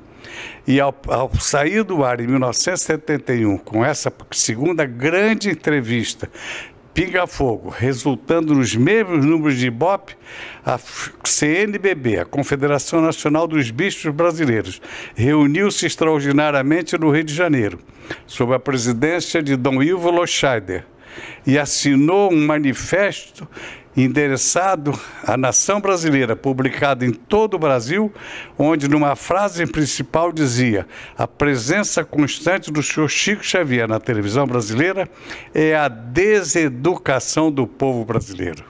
[0.66, 6.30] E ao, ao, sair do ar em 1971, com essa segunda grande entrevista,
[7.00, 10.18] Pinga Fogo, resultando nos mesmos números de Ibope,
[10.66, 10.78] a
[11.24, 14.82] CNBB, a Confederação Nacional dos Bispos Brasileiros,
[15.16, 17.80] reuniu-se extraordinariamente no Rio de Janeiro,
[18.28, 20.86] sob a presidência de Dom Ivo Loscheider,
[21.48, 23.48] e assinou um manifesto
[23.96, 28.14] endereçado à nação brasileira, publicado em todo o Brasil,
[28.58, 35.10] onde numa frase principal dizia: "A presença constante do senhor Chico Xavier na televisão brasileira
[35.54, 38.64] é a deseducação do povo brasileiro".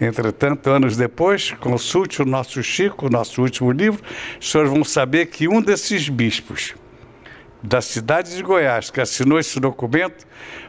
[0.00, 4.02] Entretanto, anos depois, consulte o nosso Chico, o nosso último livro,
[4.40, 6.74] os senhores vão saber que um desses bispos,
[7.64, 10.26] da cidade de Goiás, que assinou esse documento,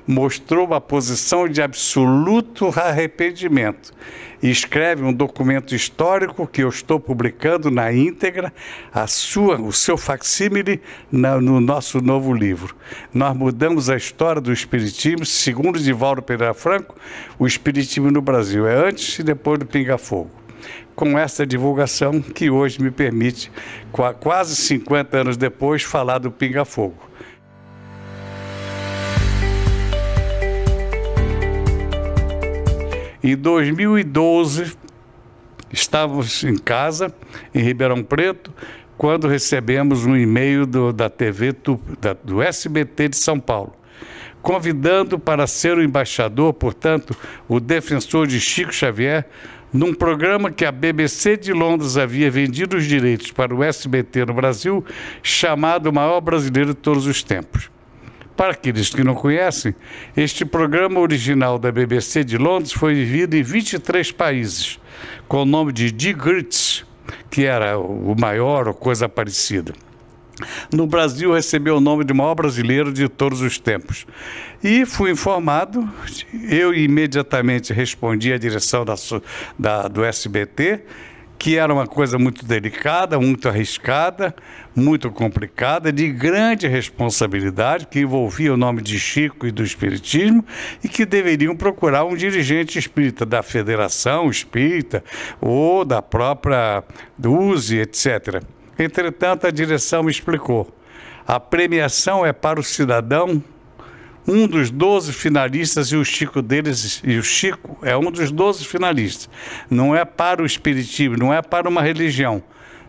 [0.08, 3.94] mostrou uma posição de absoluto arrependimento
[4.42, 8.54] e escreve um documento histórico que eu estou publicando na íntegra,
[8.94, 10.82] a sua, o seu facsímile
[11.12, 12.74] no nosso novo livro.
[13.14, 16.96] Nós mudamos a história do Espiritismo, segundo Divaldo Pereira Franco,
[17.38, 18.66] o Espiritismo no Brasil.
[18.66, 20.45] É antes e depois do Pinga Fogo
[20.96, 23.52] com essa divulgação que hoje me permite,
[24.20, 26.96] quase 50 anos depois, falar do Pinga Fogo.
[33.22, 34.78] Em 2012,
[35.74, 37.14] estávamos em casa,
[37.54, 38.54] em Ribeirão Preto,
[38.98, 41.54] quando recebemos um e-mail do, da TV
[42.00, 43.76] da, do SBT de São Paulo,
[44.42, 49.28] convidando para ser o embaixador, portanto, o defensor de Chico Xavier,
[49.74, 54.34] num programa que a BBC de Londres havia vendido os direitos para o SBT no
[54.34, 54.84] Brasil,
[55.22, 57.70] chamado O Maior Brasileiro de Todos os Tempos.
[58.36, 59.74] Para aqueles que não conhecem,
[60.16, 64.80] este programa original da BBC de Londres foi vivido em 23 países,
[65.28, 66.86] com o nome de Die Grits,
[67.30, 69.74] que era o maior ou coisa parecida.
[70.72, 74.06] No Brasil recebeu o nome de maior brasileiro de todos os tempos.
[74.64, 75.88] E fui informado,
[76.50, 78.96] eu imediatamente respondi à direção da,
[79.58, 80.84] da, do SBT,
[81.38, 84.34] que era uma coisa muito delicada, muito arriscada,
[84.76, 90.44] muito complicada, de grande responsabilidade, que envolvia o nome de Chico e do Espiritismo,
[90.84, 95.04] e que deveriam procurar um dirigente espírita da Federação Espírita
[95.42, 96.84] ou da própria
[97.24, 98.42] USE, etc.
[98.78, 100.74] Entretanto, a direção me explicou.
[101.28, 103.44] A premiação é para o cidadão,
[104.28, 108.66] um dos 12 finalistas e o Chico deles, e o Chico é um dos 12
[108.66, 109.30] finalistas.
[109.70, 112.44] Não é para o espiritismo, não é para uma religião.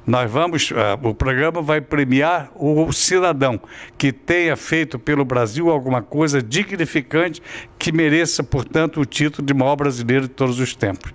[0.07, 3.61] Nós vamos, uh, o programa vai premiar o cidadão
[3.99, 7.43] que tenha feito pelo Brasil alguma coisa dignificante
[7.79, 11.13] que mereça, portanto, o título de maior brasileiro de todos os tempos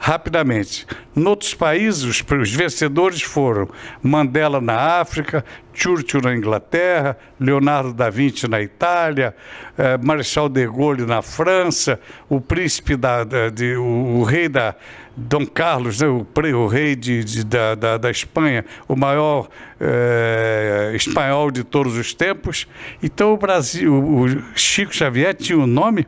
[0.00, 0.86] rapidamente.
[1.14, 3.68] Noutros países, os, vencedores foram
[4.02, 9.36] Mandela na África, Churchill na Inglaterra, Leonardo da Vinci na Itália,
[9.76, 14.74] eh, Marechal de Gaulle na França, o príncipe da, da de, o, o, rei da
[15.14, 20.92] Dom Carlos, né, o, o, rei de, de, da, da, da, Espanha, o maior eh,
[20.94, 22.66] espanhol de todos os tempos.
[23.02, 26.06] Então o Brasil, o Chico Xavier tinha o um nome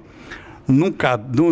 [0.67, 0.95] num,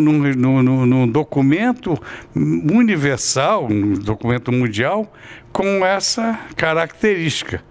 [0.00, 1.98] num, num, num documento
[2.34, 5.12] universal, um documento mundial,
[5.52, 7.62] com essa característica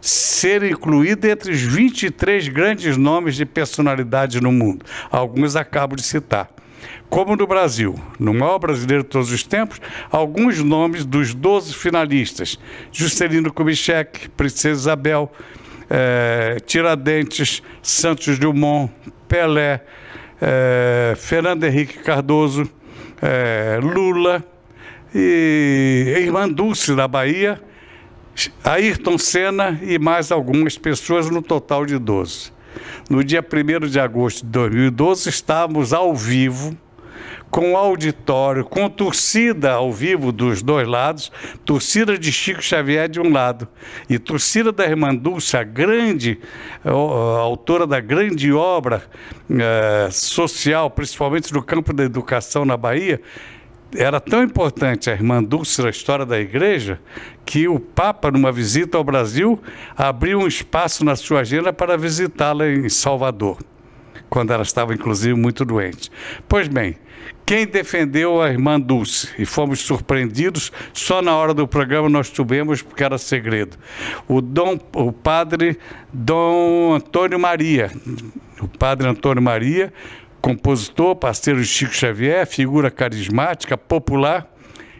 [0.00, 4.84] ser incluído entre os 23 grandes nomes de personalidade no mundo.
[5.10, 6.48] Alguns acabo de citar.
[7.10, 12.58] Como no Brasil, no maior brasileiro de todos os tempos, alguns nomes dos 12 finalistas:
[12.90, 15.30] Juscelino Kubitschek, Princesa Isabel,
[15.90, 18.90] eh, Tiradentes, Santos Dumont,
[19.28, 19.82] Pelé,
[20.40, 22.68] é, Fernando Henrique Cardoso,
[23.20, 24.44] é, Lula,
[25.14, 27.60] e Irmã Dulce da Bahia,
[28.64, 32.52] Ayrton Senna e mais algumas pessoas, no total de 12.
[33.08, 36.76] No dia 1 de agosto de 2012, estávamos ao vivo
[37.50, 41.32] com auditório, com torcida ao vivo dos dois lados,
[41.64, 43.66] torcida de Chico Xavier de um lado
[44.08, 46.38] e torcida da Irmã Dulce, a grande
[46.84, 49.02] a autora da grande obra
[49.50, 53.20] eh, social, principalmente no campo da educação na Bahia,
[53.96, 57.00] era tão importante a irmã Dulce na história da igreja
[57.44, 59.60] que o Papa, numa visita ao Brasil,
[59.96, 63.58] abriu um espaço na sua agenda para visitá-la em Salvador,
[64.28, 66.10] quando ela estava, inclusive, muito doente.
[66.48, 66.96] Pois bem,
[67.44, 72.80] quem defendeu a irmã Dulce e fomos surpreendidos, só na hora do programa nós soubemos
[72.80, 73.76] porque era segredo.
[74.28, 75.76] O, dom, o padre
[76.12, 77.90] Dom Antônio Maria,
[78.60, 79.92] o padre Antônio Maria,
[80.40, 84.48] compositor, parceiro de Chico Xavier, figura carismática, popular.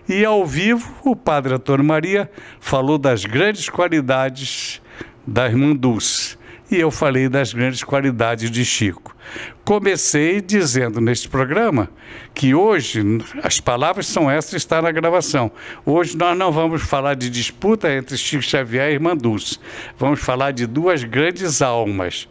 [0.09, 2.29] E ao vivo, o padre Antônio Maria
[2.59, 4.83] falou das grandes qualidades
[5.25, 6.40] da irmã Dulce.
[6.71, 9.17] E eu falei das grandes qualidades de Chico.
[9.65, 11.91] Comecei dizendo neste programa
[12.33, 13.03] que hoje,
[13.43, 15.51] as palavras são essas, está na gravação.
[15.85, 19.59] Hoje nós não vamos falar de disputa entre Chico Xavier e Irmã Dulce.
[19.99, 22.29] Vamos falar de duas grandes almas.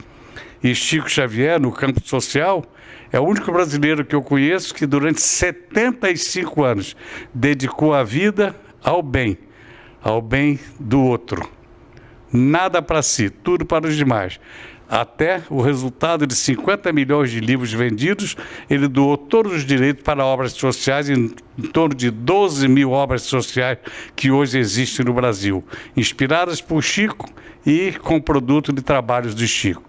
[0.63, 2.63] E Chico Xavier, no campo social,
[3.11, 6.95] é o único brasileiro que eu conheço que durante 75 anos
[7.33, 9.37] dedicou a vida ao bem,
[10.01, 11.58] ao bem do outro.
[12.31, 14.39] Nada para si, tudo para os demais.
[14.89, 18.35] Até o resultado de 50 milhões de livros vendidos,
[18.67, 23.21] ele doou todos os direitos para obras sociais, em, em torno de 12 mil obras
[23.21, 23.77] sociais
[24.15, 25.63] que hoje existem no Brasil,
[25.95, 27.29] inspiradas por Chico
[27.63, 29.83] e com produto de trabalhos de Chico.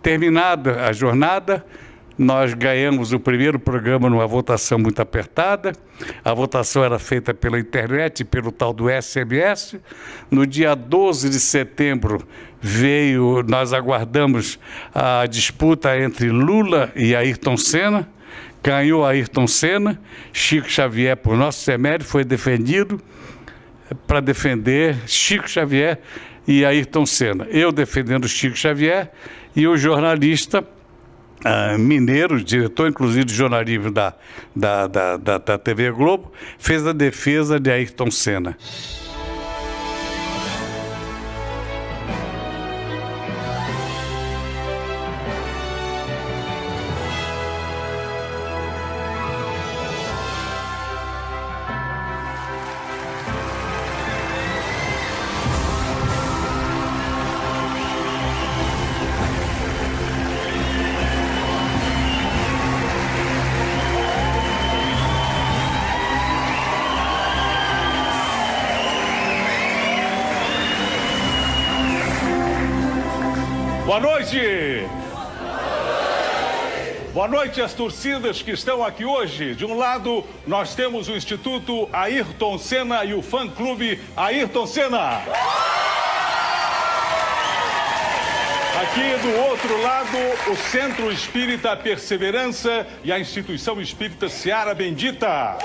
[0.00, 1.64] Terminada a jornada,
[2.16, 5.72] nós ganhamos o primeiro programa numa votação muito apertada.
[6.24, 9.76] A votação era feita pela internet, pelo tal do SMS.
[10.30, 12.26] No dia 12 de setembro
[12.60, 14.58] veio, nós aguardamos
[14.94, 18.08] a disputa entre Lula e Ayrton Senna.
[18.62, 20.00] Ganhou Ayrton Senna.
[20.32, 23.00] Chico Xavier, por nosso remédio, foi defendido
[24.06, 26.00] para defender Chico Xavier
[26.46, 27.46] e Ayrton Senna.
[27.50, 29.10] Eu defendendo Chico Xavier
[29.54, 30.66] e o jornalista
[31.44, 34.14] Uh, mineiro, diretor inclusive de jornalismo da,
[34.56, 38.56] da, da, da, da TV Globo, fez a defesa de Ayrton Senna.
[77.34, 79.56] Noite às torcidas que estão aqui hoje.
[79.56, 85.20] De um lado, nós temos o Instituto Ayrton Senna e o fã-clube Ayrton Senna.
[88.80, 90.16] Aqui do outro lado,
[90.48, 95.58] o Centro Espírita Perseverança e a Instituição Espírita Seara Bendita.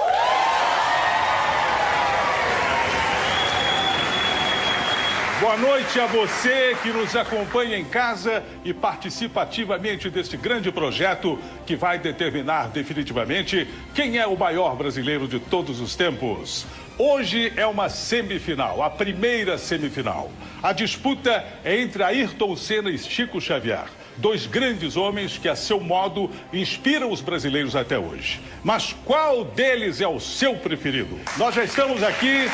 [5.40, 11.40] Boa noite a você que nos acompanha em casa e participa ativamente deste grande projeto
[11.66, 13.66] que vai determinar definitivamente
[13.96, 16.66] quem é o maior brasileiro de todos os tempos.
[16.98, 20.30] Hoje é uma semifinal, a primeira semifinal.
[20.62, 23.86] A disputa é entre Ayrton Senna e Chico Xavier.
[24.18, 28.42] Dois grandes homens que, a seu modo, inspiram os brasileiros até hoje.
[28.62, 31.18] Mas qual deles é o seu preferido?
[31.38, 32.50] Nós já estamos aqui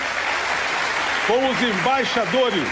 [1.27, 2.67] com os embaixadores.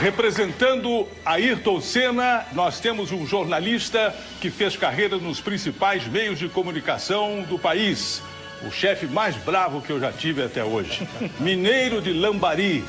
[0.00, 7.42] Representando Ayrton Senna, nós temos um jornalista que fez carreira nos principais meios de comunicação
[7.42, 8.22] do país.
[8.66, 11.06] O chefe mais bravo que eu já tive até hoje.
[11.38, 12.84] Mineiro de Lambari.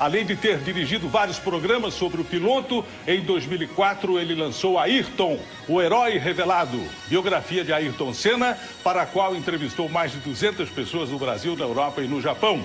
[0.00, 5.38] Além de ter dirigido vários programas sobre o piloto, em 2004 ele lançou Ayrton,
[5.68, 11.10] o herói revelado, biografia de Ayrton Senna, para a qual entrevistou mais de 200 pessoas
[11.10, 12.64] no Brasil, na Europa e no Japão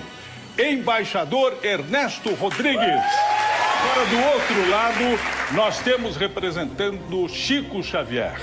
[0.58, 2.82] embaixador Ernesto Rodrigues.
[2.82, 8.40] Agora, do outro lado, nós temos representando Chico Xavier,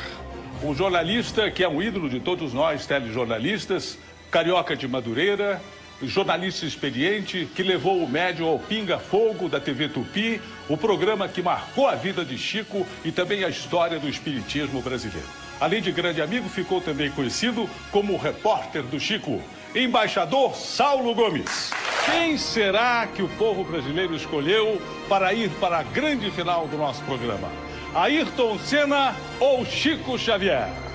[0.63, 3.97] um jornalista que é um ídolo de todos nós, telejornalistas,
[4.31, 5.61] carioca de Madureira,
[6.01, 11.41] jornalista experiente que levou o médio ao Pinga Fogo da TV Tupi, o programa que
[11.41, 15.27] marcou a vida de Chico e também a história do espiritismo brasileiro.
[15.59, 19.41] Além de grande amigo, ficou também conhecido como repórter do Chico,
[19.75, 21.71] embaixador Saulo Gomes.
[22.05, 27.03] Quem será que o povo brasileiro escolheu para ir para a grande final do nosso
[27.03, 27.49] programa?
[27.93, 30.85] Ayrton Senna ou Chico Xavier?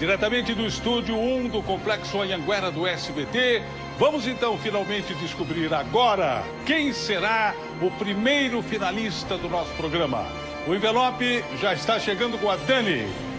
[0.00, 3.62] diretamente do estúdio 1 do Complexo Anhanguera do SBT.
[3.98, 10.24] Vamos então finalmente descobrir agora quem será o primeiro finalista do nosso programa.
[10.66, 13.29] O envelope já está chegando com a Dani.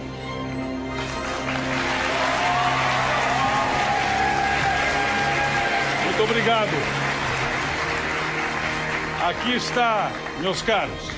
[6.21, 6.69] Muito obrigado.
[9.27, 11.09] Aqui está, meus caros.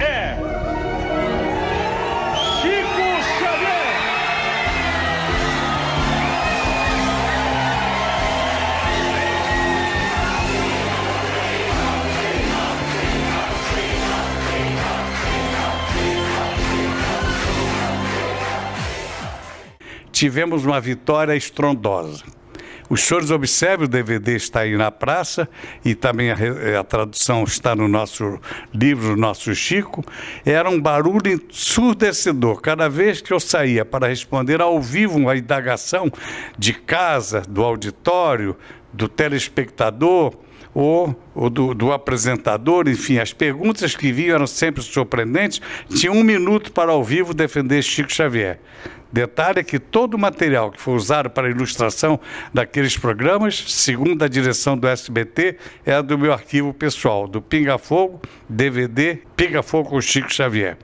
[0.00, 0.36] é.
[20.16, 22.35] tivemos uma vitória estrondosa.
[22.88, 25.48] Os senhores observem, o DVD está aí na praça
[25.84, 26.36] e também a,
[26.80, 28.38] a, tradução está no nosso
[28.72, 30.04] livro, no nosso Chico.
[30.44, 32.60] Era um barulho ensurdecedor.
[32.60, 36.10] Cada vez que eu saía para responder ao vivo uma indagação
[36.56, 38.56] de casa, do auditório,
[38.92, 40.45] do telespectador,
[40.76, 45.58] ou, ou do, do, apresentador, enfim, as perguntas que vinham eram sempre surpreendentes.
[45.88, 48.60] Tinha um minuto para ao vivo defender Chico Xavier.
[49.10, 52.20] Detalhe é que todo o material que foi usado para a ilustração
[52.52, 58.20] daqueles programas, segundo a direção do SBT, é do meu arquivo pessoal, do Pinga Fogo,
[58.46, 60.76] DVD Pinga Fogo com Chico Xavier.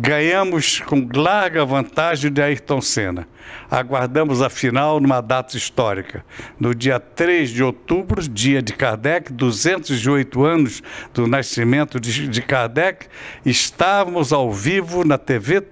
[0.00, 3.26] Ganhamos com larga vantagem de Ayrton Senna.
[3.68, 6.24] Aguardamos a final numa data histórica.
[6.58, 10.82] No dia 3 de outubro, dia de Kardec, 208 anos
[11.12, 13.08] do nascimento de, de Kardec,
[13.44, 15.64] estávamos ao vivo na TV,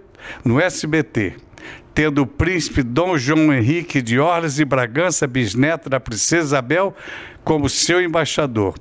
[0.45, 1.37] no SBT
[1.95, 6.95] tendo o príncipe Dom João Henrique de Orleans e Bragança, bisneto da princesa Isabel,
[7.43, 8.75] como seu embaixador.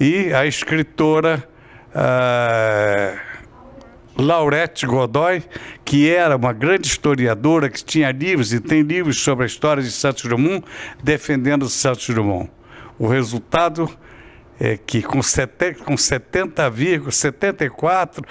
[0.00, 1.48] E a escritora.
[1.94, 3.29] Uh,
[4.20, 5.42] Laurette Godoy,
[5.84, 9.90] que era uma grande historiadora, que tinha livros e tem livros sobre a história de
[9.90, 10.62] Santos Dumont,
[11.02, 12.48] defendendo Santos Dumont.
[12.98, 13.90] O resultado
[14.60, 18.22] é que com 70, com 70,74,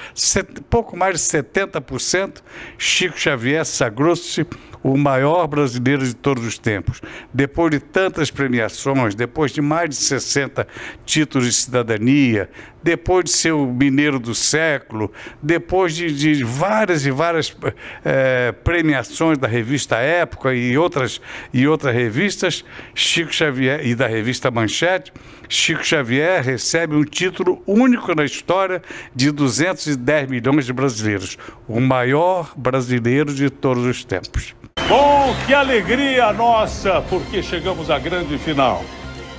[0.70, 2.44] pouco mais de 70%,
[2.78, 4.46] Chico Xavier sagrou-se
[4.84, 7.02] o maior brasileiro de todos os tempos.
[7.34, 10.68] Depois de tantas premiações, depois de mais de 60
[11.06, 12.50] títulos de cidadania,
[12.84, 15.12] depois de ser o mineiro do século,
[15.42, 17.56] depois de, de várias e várias
[18.04, 21.22] é, premiações da revista Época e outras,
[21.54, 22.64] e outras revistas,
[22.94, 25.12] Chico Xavier e da revista Manchete,
[25.48, 28.82] Chico Xavier recebe um título único na história
[29.16, 34.56] de 210 milhões de brasileiros, o maior brasileiro de todos os tempos.
[34.88, 38.84] Bom, que alegria nossa, porque chegamos à grande final.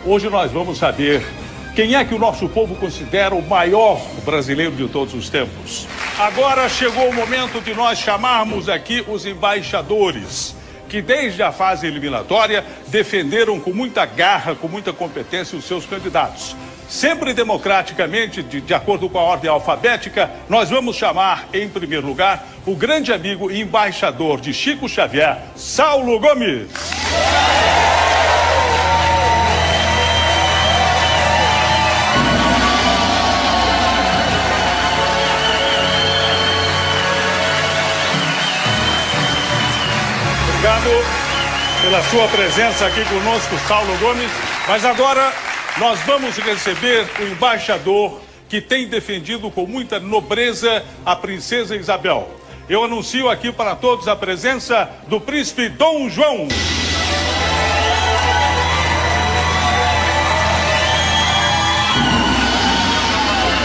[0.05, 1.23] Hoje nós vamos saber
[1.75, 5.87] quem é que o nosso povo considera o maior brasileiro de todos os tempos.
[6.19, 10.55] Agora chegou o momento de nós chamarmos aqui os embaixadores,
[10.89, 16.57] que desde a fase eliminatória defenderam com muita garra, com muita competência os seus candidatos
[16.91, 22.45] sempre democraticamente, de, de, acordo com a ordem alfabética, nós vamos chamar, em primeiro lugar,
[22.67, 26.69] o grande amigo e embaixador de Chico Xavier, Saulo Gomes.
[40.81, 44.31] Obrigado pela sua presença aqui conosco, Saulo Gomes.
[44.67, 45.33] Mas agora
[45.77, 52.31] nós vamos receber o embaixador que tem defendido com muita nobreza a princesa Isabel.
[52.69, 56.49] Eu anuncio aqui para todos a presença do príncipe Dom João.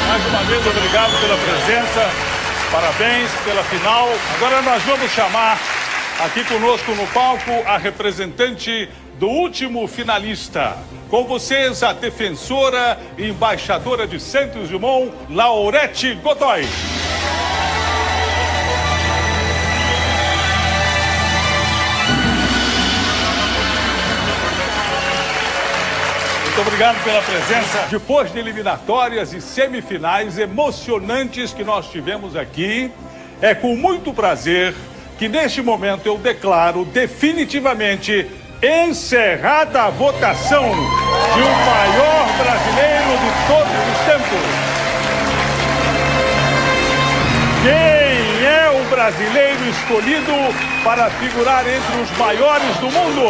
[0.10, 2.10] Mais uma vez, obrigado pela presença,
[2.72, 4.10] parabéns pela final.
[4.36, 5.58] Agora nós vamos chamar
[6.20, 8.90] aqui conosco no palco a representante
[9.20, 10.78] do último finalista.
[11.10, 16.68] Com vocês, a defensora e embaixadora de Santos Dumont, Laurete Godoy.
[26.46, 27.88] Muito obrigado pela presença.
[27.92, 32.90] Depois de eliminatórias e semifinais emocionantes que nós tivemos aqui,
[33.42, 34.74] é com muito prazer
[35.18, 38.28] que neste momento eu declaro definitivamente
[38.62, 44.76] encerrada a votação de o maior brasileiro de todos os tempos.
[47.64, 50.34] Quem é o brasileiro escolhido
[50.84, 53.30] para figurar entre os maiores do mundo?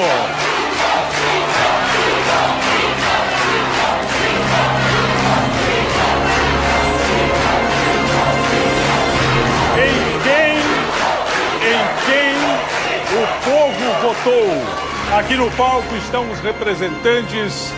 [14.15, 14.47] Votou?
[15.17, 17.73] Aqui no palco estão os representantes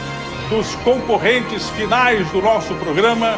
[0.49, 3.37] dos concorrentes finais do nosso programa,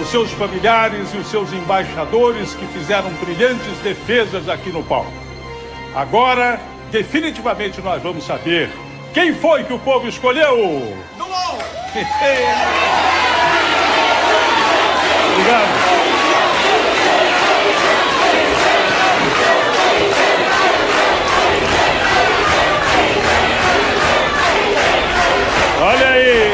[0.00, 5.12] os seus familiares e os seus embaixadores que fizeram brilhantes defesas aqui no palco.
[5.94, 6.58] Agora,
[6.90, 8.70] definitivamente nós vamos saber
[9.12, 10.56] quem foi que o povo escolheu.
[15.32, 16.19] Obrigado.
[25.82, 26.52] Olha aí.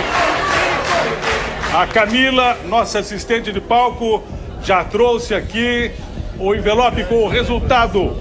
[1.74, 4.22] A Camila, nossa assistente de palco,
[4.62, 5.90] já trouxe aqui
[6.38, 8.16] o envelope com o resultado.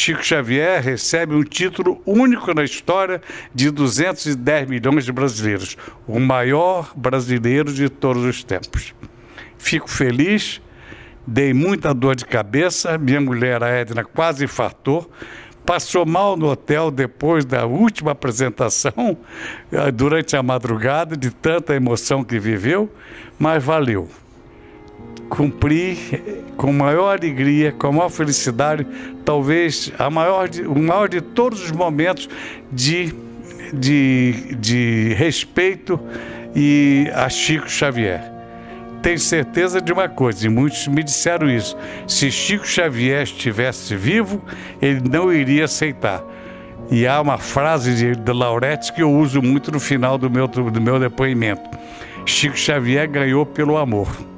[0.00, 3.20] Chico Xavier recebe um título único na história
[3.54, 5.76] de 210 milhões de brasileiros,
[6.08, 8.94] o maior brasileiro de todos os tempos.
[9.58, 10.58] Fico feliz,
[11.26, 15.10] dei muita dor de cabeça, minha mulher, a Edna, quase infartou,
[15.66, 19.18] passou mal no hotel depois da última apresentação,
[19.70, 22.90] eh, durante a madrugada, de tanta emoção que viveu,
[23.38, 24.08] mas valeu
[25.30, 25.96] cumpri
[26.60, 28.86] com maior alegria, com maior felicidade,
[29.24, 32.28] talvez a maior de, o maior de todos os momentos
[32.70, 33.14] de,
[33.72, 35.98] de, de respeito
[36.54, 38.30] e a Chico Xavier.
[39.02, 44.44] Tenho certeza de uma coisa, e muitos me disseram isso: se Chico Xavier estivesse vivo,
[44.82, 46.22] ele não iria aceitar.
[46.90, 50.46] E há uma frase de, de Lauretti que eu uso muito no final do meu,
[50.46, 51.70] do meu depoimento:
[52.26, 54.29] Chico Xavier ganhou pelo amor.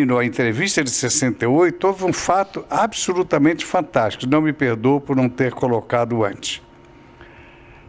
[0.00, 4.30] Terminou a entrevista de 68, houve um fato absolutamente fantástico.
[4.30, 6.62] Não me perdoo por não ter colocado antes.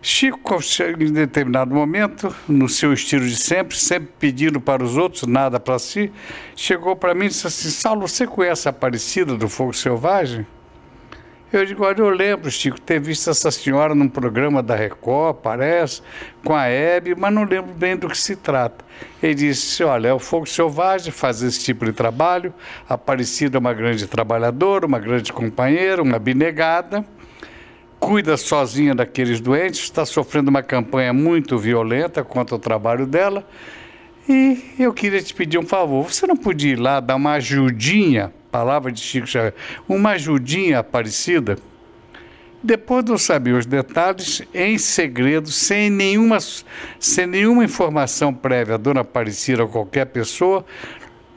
[0.01, 0.57] Chico,
[0.99, 5.77] em determinado momento, no seu estilo de sempre, sempre pedindo para os outros, nada para
[5.77, 6.11] si,
[6.55, 10.45] chegou para mim e disse assim: Saulo, você conhece a Aparecida do Fogo Selvagem?
[11.53, 16.01] Eu digo, olha, eu lembro, Chico, ter visto essa senhora num programa da Record, parece,
[16.45, 18.85] com a Hebe, mas não lembro bem do que se trata.
[19.21, 22.53] Ele disse, olha, é o Fogo Selvagem, faz esse tipo de trabalho,
[22.87, 27.05] Aparecida é uma grande trabalhadora, uma grande companheira, uma abnegada,
[27.99, 33.45] cuida sozinha daqueles doentes, está sofrendo uma campanha muito violenta contra o trabalho dela,
[34.27, 36.11] E eu queria te pedir um favor.
[36.11, 39.53] Você não podia ir lá dar uma ajudinha, palavra de Chico Xavier,
[39.87, 41.57] uma ajudinha aparecida?
[42.63, 46.37] Depois de eu saber os detalhes, em segredo, sem nenhuma,
[46.99, 50.63] sem nenhuma informação prévia, a dona Aparecida ou qualquer pessoa,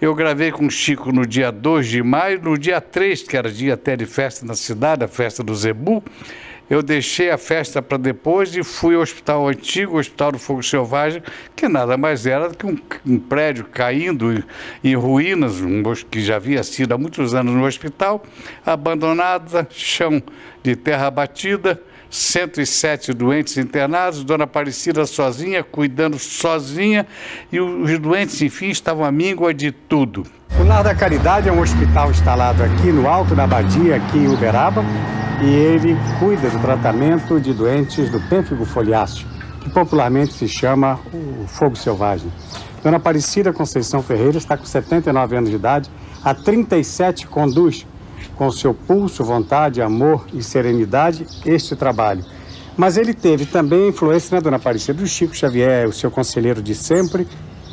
[0.01, 3.51] eu gravei com o Chico no dia 2 de maio, no dia 3, que era
[3.51, 6.05] dia até de festa na cidade, a festa do Zebu,
[6.69, 10.63] eu deixei a festa para depois e fui ao hospital antigo, o Hospital do Fogo
[10.63, 11.23] Selvagem,
[11.55, 14.43] que nada mais era do que um, um prédio caindo
[14.83, 18.23] em ruínas, um, que já havia sido há muitos anos no hospital,
[18.65, 20.23] abandonada, chão
[20.63, 27.07] de terra batida, 107 doentes internados, Dona Aparecida sozinha, cuidando sozinha,
[27.51, 30.25] e os doentes, enfim, estavam à míngua de tudo.
[30.59, 34.29] O Lar da Caridade é um hospital instalado aqui no alto da Badia, aqui em
[34.29, 34.85] Uberaba,
[35.43, 39.27] e ele cuida do tratamento de doentes do pênfigo foliáceo,
[39.61, 42.31] que popularmente se chama o fogo selvagem.
[42.83, 45.91] Dona Aparecida Conceição Ferreira está com 79 anos de idade,
[46.23, 47.87] há 37 conduz
[48.37, 52.25] com seu pulso, vontade, amor e serenidade este trabalho.
[52.77, 56.75] Mas ele teve também influência na Dona Aparecida do Chico Xavier, o seu conselheiro de
[56.75, 57.27] sempre,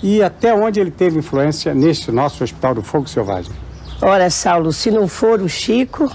[0.04, 3.52] e até onde ele teve influência neste nosso Hospital do Fogo Selvagem.
[4.02, 6.10] Ora, Saulo, se não for o Chico,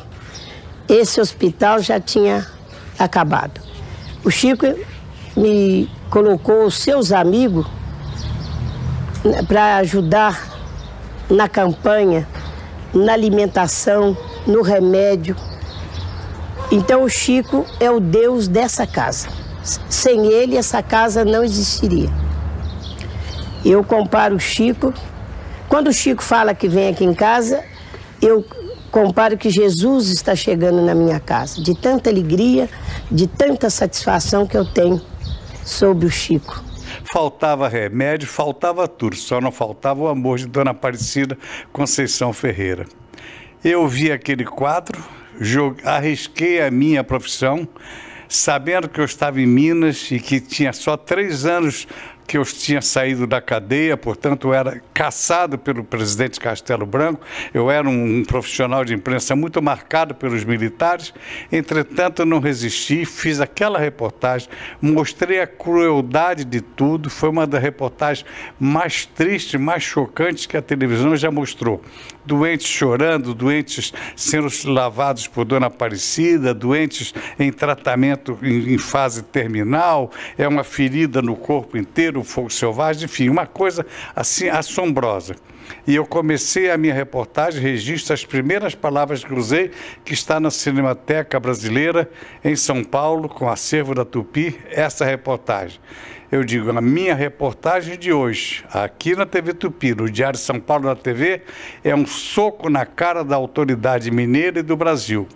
[0.88, 2.46] esse hospital já tinha
[2.98, 3.60] acabado.
[4.24, 4.66] O Chico
[5.36, 7.66] me colocou os seus amigos
[9.24, 10.56] né, para ajudar
[11.28, 12.26] na campanha,
[12.94, 14.16] na alimentação,
[14.46, 15.36] no remédio.
[16.70, 19.28] Então o Chico é o Deus dessa casa.
[19.90, 22.10] Sem ele, essa casa não existiria.
[23.64, 24.94] Eu comparo o Chico.
[25.68, 27.64] Quando o Chico fala que vem aqui em casa,
[28.22, 28.44] eu
[28.90, 32.68] comparo que Jesus está chegando na minha casa, de tanta alegria,
[33.10, 35.00] de tanta satisfação que eu tenho
[35.64, 36.64] sobre o Chico.
[37.12, 41.38] Faltava remédio, faltava tudo, só não faltava o amor de Dona Aparecida
[41.72, 42.86] Conceição Ferreira.
[43.64, 45.02] Eu vi aquele quadro,
[45.84, 47.66] arrisquei a minha profissão,
[48.28, 51.86] sabendo que eu estava em Minas e que tinha só três anos
[52.26, 57.20] que eu tinha saído da cadeia, portanto, era caçado pelo presidente Castelo Branco.
[57.54, 61.14] Eu era um, profissional de imprensa muito marcado pelos militares.
[61.50, 64.48] Entretanto, não resisti, fiz aquela reportagem,
[64.80, 67.08] mostrei a crueldade de tudo.
[67.08, 68.26] Foi uma das reportagens
[68.58, 71.82] mais tristes, mais chocantes que a televisão já mostrou.
[72.24, 80.48] Doentes chorando, doentes sendo lavados por Dona Aparecida, doentes em tratamento em fase terminal, é
[80.48, 85.36] uma ferida no corpo inteiro o fogo selvagem, enfim, uma coisa assim assombrosa.
[85.86, 89.70] E eu comecei a minha reportagem, registro as primeiras palavras que usei,
[90.04, 92.08] que está na Cinemateca Brasileira,
[92.44, 95.80] em São Paulo, com acervo da Tupi, essa reportagem.
[96.30, 100.84] Eu digo, a minha reportagem de hoje, aqui na TV Tupi, no Diário São Paulo
[100.84, 101.42] da TV,
[101.84, 105.28] é um soco na cara da autoridade mineira e do Brasil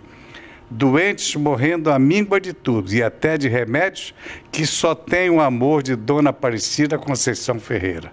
[0.71, 4.15] doentes morrendo à míngua de tudo e até de remédios
[4.51, 8.11] que só tem o amor de Dona Aparecida Conceição Ferreira.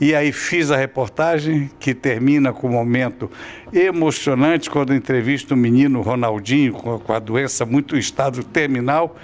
[0.00, 3.30] E aí fiz a reportagem que termina com um momento
[3.72, 9.16] emocionante quando entrevisto o menino Ronaldinho com a doença muito estado terminal,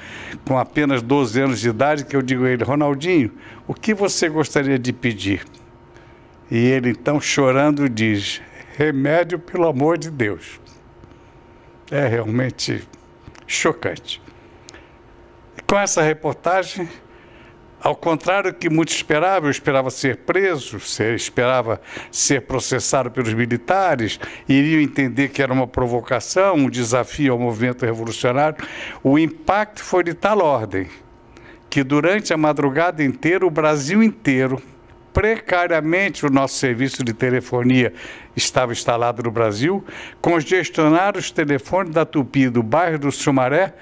[0.44, 3.30] com apenas 12 anos de idade, que eu digo a ele, Ronaldinho,
[3.68, 5.44] o que você gostaria de pedir?
[6.50, 8.42] E ele então chorando diz,
[8.76, 10.63] remédio pelo amor de Deus
[11.90, 12.86] é realmente
[13.46, 14.22] chocante.
[15.66, 16.88] Com essa reportagem,
[17.80, 20.78] ao contrário do que muitos esperavam, eu esperava ser preso,
[21.14, 21.80] esperava
[22.10, 24.18] ser processado pelos militares,
[24.48, 28.56] iriam entender que era uma provocação, um desafio ao movimento revolucionário.
[29.02, 30.88] O impacto foi de tal ordem
[31.68, 34.62] que durante a madrugada inteira, o Brasil inteiro
[35.14, 37.94] precariamente o nosso serviço de telefonia
[38.36, 39.82] estava instalado no Brasil,
[40.20, 43.74] congestionaram os telefones da Tupi do bairro do Sumaré,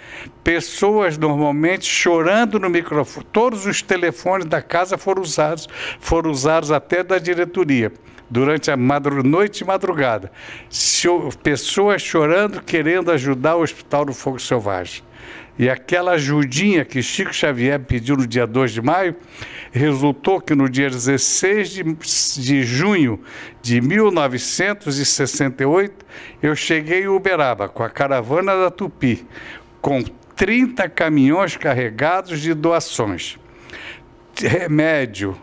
[0.45, 3.27] pessoas normalmente chorando no microfone.
[3.33, 5.67] Todos os telefones da casa foram usados,
[5.99, 7.91] foram usados até da diretoria
[8.29, 10.31] durante a madru noite e madrugada.
[11.43, 15.03] Pessoas chorando, querendo ajudar o Hospital do Fogo Selvagem.
[15.59, 19.15] E aquela ajudinha que Chico Xavier pediu no dia 2 de maio,
[19.73, 21.83] resultou que no dia 16 de,
[22.43, 23.19] de junho
[23.63, 26.05] de 1968,
[26.43, 29.27] eu cheguei em Uberaba com a caravana da Tupi,
[29.81, 30.03] com
[30.37, 33.39] 30 caminhões carregados de doações.
[34.37, 35.35] Remédio,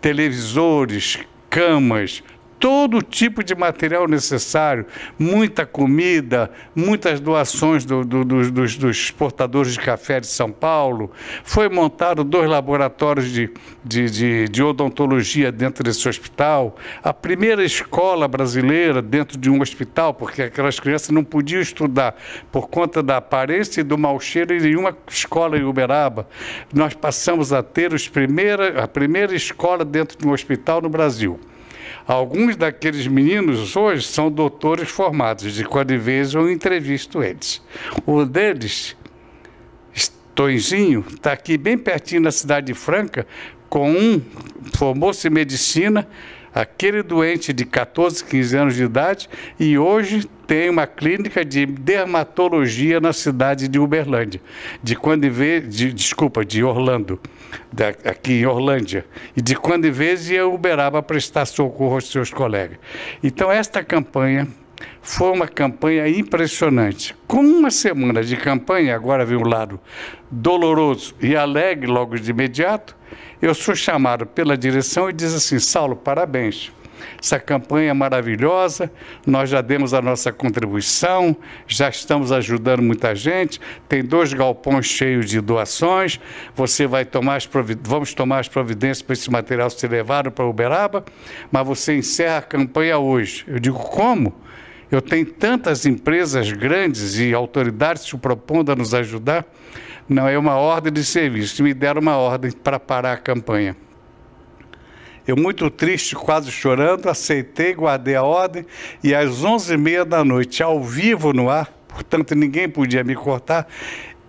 [0.00, 2.24] televisores, camas,
[2.62, 4.86] todo tipo de material necessário,
[5.18, 11.10] muita comida, muitas doações do, do, do, dos, dos, exportadores de café de São Paulo.
[11.42, 13.50] Foi montado dois laboratórios de,
[13.82, 16.76] de, de, de odontologia dentro desse hospital.
[17.02, 22.14] A primeira escola brasileira dentro de um hospital, porque aquelas crianças não podiam estudar
[22.52, 26.28] por conta da aparência e do mau cheiro em nenhuma escola em Uberaba.
[26.72, 31.40] Nós passamos a ter primeira, a primeira escola dentro de um hospital no Brasil.
[32.06, 37.62] Alguns daqueles meninos hoje são doutores formados, de quando vez eu entrevisto eles.
[38.06, 38.96] Um deles,
[40.34, 43.26] Tonzinho, está aqui bem pertinho na cidade de Franca,
[43.68, 44.20] com um,
[44.74, 46.08] formou-se em medicina,
[46.54, 49.28] aquele doente de 14, 15 anos de idade,
[49.58, 54.40] e hoje tem uma clínica de dermatologia na cidade de Uberlândia,
[54.82, 57.20] de quando vê, de, desculpa, de Orlando,
[57.72, 59.04] da, aqui em Orlândia,
[59.36, 62.78] e de quando em vez ia Uberaba prestar socorro aos seus colegas.
[63.22, 64.48] Então esta campanha
[65.00, 67.14] foi uma campanha impressionante.
[67.26, 69.80] Com uma semana de campanha, agora vem o lado
[70.30, 72.96] doloroso e alegre logo de imediato,
[73.40, 76.72] eu sou chamado pela direção e diz assim: Saulo, parabéns.
[77.20, 78.90] Essa campanha é maravilhosa,
[79.26, 81.36] nós já demos a nossa contribuição,
[81.66, 86.20] já estamos ajudando muita gente, tem dois galpões cheios de doações,
[86.54, 87.48] você vai tomar as
[87.82, 91.04] vamos tomar as providências para esse material ser levado para Uberaba,
[91.50, 93.44] mas você encerra a campanha hoje.
[93.46, 94.34] Eu digo, como?
[94.90, 99.46] Eu tenho tantas empresas grandes e autoridades se propondo a nos ajudar.
[100.06, 101.62] Não, é uma ordem de serviço.
[101.62, 103.74] Me deram uma ordem para parar a campanha.
[105.26, 108.66] Eu, muito triste, quase chorando, aceitei, guardei a ordem
[109.02, 113.68] e às 11h30 da noite, ao vivo no ar, portanto ninguém podia me cortar,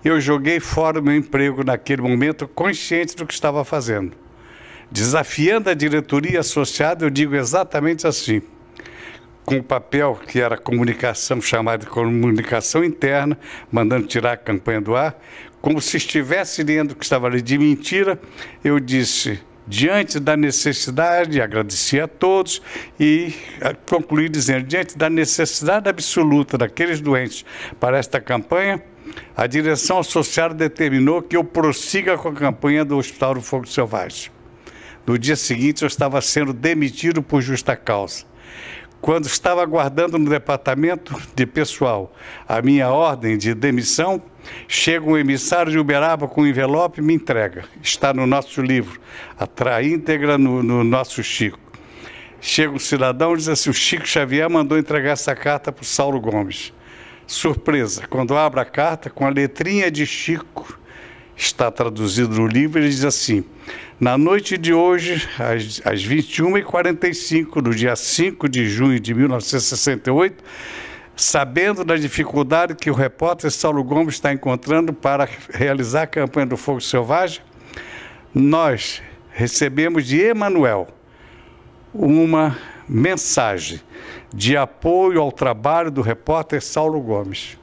[0.03, 4.15] eu joguei fora o meu emprego naquele momento, consciente do que estava fazendo.
[4.91, 8.41] Desafiando a diretoria associada, eu digo exatamente assim
[9.45, 13.37] com o papel que era comunicação, chamada de comunicação interna,
[13.71, 15.19] mandando tirar a campanha do ar,
[15.61, 18.19] como se estivesse lendo que estava ali de mentira,
[18.63, 22.61] eu disse, diante da necessidade, agradeci a todos
[22.99, 27.45] e ah, concluí dizendo, diante da necessidade absoluta daqueles doentes
[27.79, 28.83] para esta campanha,
[29.35, 34.31] a direção associada determinou que eu prossiga com a campanha do Hospital do Fogo Selvagem.
[35.05, 38.25] No dia seguinte, eu estava sendo demitido por justa causa
[39.03, 42.15] quando estava aguardando no departamento de pessoal
[42.47, 44.23] a minha ordem de demissão,
[44.65, 47.65] chega um emissário de Uberaba com um envelope e me entrega.
[47.81, 49.01] Está no nosso livro,
[49.37, 51.59] a íntegra no, no nosso Chico.
[52.39, 55.85] Chega um cidadão e diz assim: o Chico Xavier mandou entregar essa carta para o
[55.85, 56.71] Saulo Gomes.
[57.27, 60.79] Surpresa, quando abre a carta, com a letrinha de Chico,
[61.35, 63.43] está traduzido no livro, ele diz assim:
[63.99, 70.43] na noite de hoje, às, às 21h45, do dia 5 de junho de 1968,
[71.15, 76.57] sabendo da dificuldade que o repórter Saulo Gomes está encontrando para realizar a campanha do
[76.57, 77.41] Fogo Selvagem,
[78.33, 80.87] nós recebemos de Emanuel
[81.93, 82.57] uma
[82.89, 83.79] mensagem
[84.33, 87.57] de apoio ao trabalho do repórter Saulo Gomes.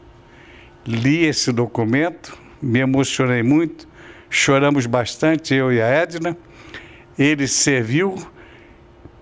[0.87, 3.89] Li esse documento, me emocionei muito,
[4.29, 6.37] choramos bastante, eu e a Edna.
[7.19, 8.17] Ele serviu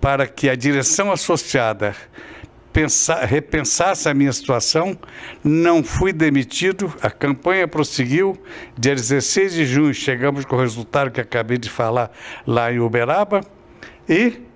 [0.00, 1.94] para que a direção associada
[2.72, 4.96] pensar, repensasse a minha situação.
[5.42, 8.40] Não fui demitido, a campanha prosseguiu.
[8.78, 12.10] Dia 16 de junho chegamos com o resultado que acabei de falar
[12.46, 13.40] lá em Uberaba.
[14.08, 14.47] E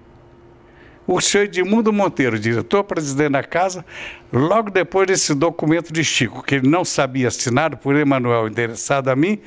[1.06, 3.84] o senhor Edmundo Monteiro, diretor-presidente da casa,
[4.32, 9.16] logo depois desse documento de Chico, que ele não sabia assinar por Emanuel, endereçado a
[9.16, 9.40] mim,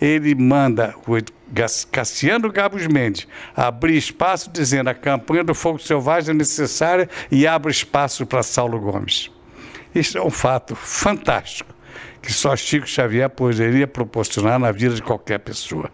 [0.00, 1.18] ele manda o
[1.90, 7.70] Cassiano Gabos Mendes abrir espaço, dizendo a campanha do Fogo Selvagem é necessária e abre
[7.70, 9.30] espaço para Saulo Gomes.
[9.94, 11.74] Isso é um fato fantástico
[12.22, 15.90] que só Chico Xavier poderia proporcionar na vida de qualquer pessoa.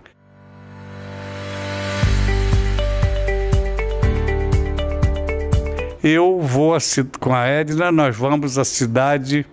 [6.08, 6.78] Eu vou
[7.18, 9.44] com a Edna, nós vamos à cidade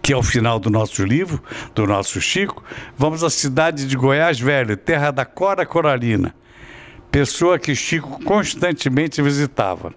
[0.00, 1.42] que é o final do nosso livro,
[1.74, 2.62] do nosso Chico,
[2.96, 6.32] vamos à cidade de Goiás Velho, terra da Cora Coralina,
[7.10, 9.92] pessoa que Chico constantemente visitava.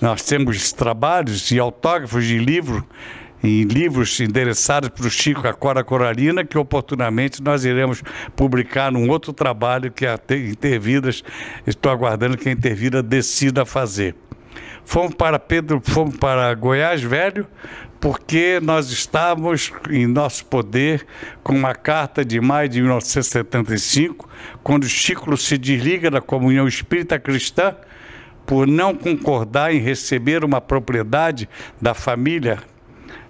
[0.00, 2.86] Nós temos trabalhos e autógrafos de livro,
[3.42, 8.04] em livros endereçados para o Chico a Cora Coralina, que oportunamente nós iremos
[8.36, 11.24] publicar num outro trabalho que a Intervidas,
[11.66, 14.14] estou aguardando que a Intervida decida fazer.
[14.84, 17.46] Fomos para Pedro, fomos para Goiás Velho,
[18.00, 21.06] porque nós estávamos em nosso poder
[21.42, 24.28] com uma carta de maio de 1975,
[24.62, 27.76] quando Chico se desliga da comunhão espírita cristã
[28.46, 31.48] por não concordar em receber uma propriedade
[31.80, 32.58] da família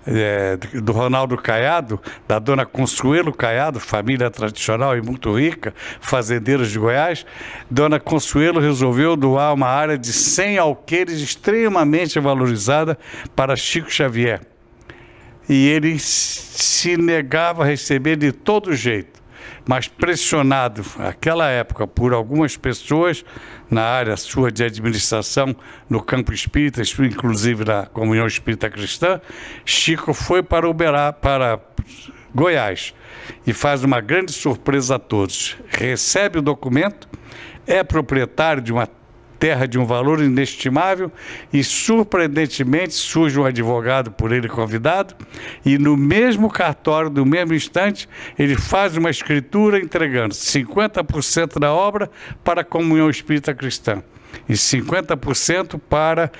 [0.06, 6.78] é, do Ronaldo Caiado, da dona Consuelo Caiado, família tradicional e muito rica, fazendeiros de
[6.78, 7.26] Goiás,
[7.70, 12.98] dona Consuelo resolveu doar uma área de 100 alqueires extremamente valorizada
[13.34, 14.40] para Chico Xavier.
[15.48, 19.20] E ele se negava a receber de todo jeito
[19.66, 23.24] mas pressionado naquela época por algumas pessoas
[23.70, 25.54] na área sua de administração
[25.88, 29.20] no campo espírita, inclusive na Comunhão Espírita Cristã,
[29.64, 31.60] Chico foi para Uberá, para
[32.34, 32.94] Goiás
[33.46, 35.56] e faz uma grande surpresa a todos.
[35.68, 37.08] Recebe o documento,
[37.66, 38.88] é proprietário de uma
[39.40, 41.10] terra de um valor inestimável
[41.50, 45.14] e, surpreendentemente, surge um advogado por ele convidado
[45.64, 48.06] e, no mesmo cartório, no mesmo instante,
[48.38, 52.10] ele faz uma escritura entregando 50% da obra
[52.44, 54.02] para a comunhão espírita cristã
[54.46, 56.30] e 50% para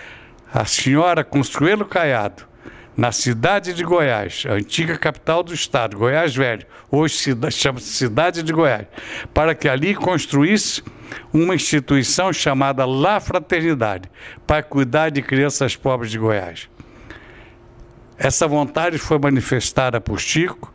[0.53, 2.50] a senhora Consuelo Caiado,
[2.97, 8.53] na cidade de Goiás, a antiga capital do estado, Goiás Velho, hoje chama-se Cidade de
[8.53, 8.87] Goiás,
[9.33, 10.83] para que ali construísse
[11.33, 14.11] uma instituição chamada La Fraternidade,
[14.47, 16.69] para cuidar de crianças pobres de Goiás.
[18.19, 20.73] Essa vontade foi manifestada por Chico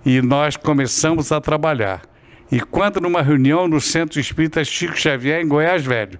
[0.04, 2.02] E nós começamos a trabalhar.
[2.52, 6.20] E quando numa reunião no Centro Espírita Chico Xavier, em Goiás Velho,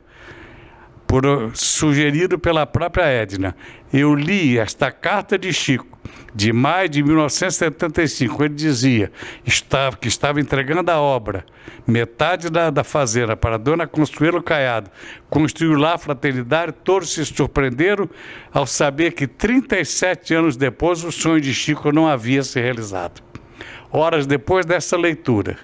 [1.08, 3.56] por, sugerido pela própria Edna.
[3.92, 5.98] Eu li esta carta de Chico,
[6.36, 8.44] de maio de 1975.
[8.44, 9.12] Ele dizia
[9.46, 11.46] estava, que estava entregando a obra,
[11.88, 14.92] metade da, da fazenda, para dona Consuelo Caiado.
[15.30, 18.10] Construiu lá a fraternidade, todos se surpreenderam
[18.52, 23.22] ao saber que 37 anos depois o sonho de Chico não havia se realizado.
[23.90, 25.58] Horas depois dessa leitura,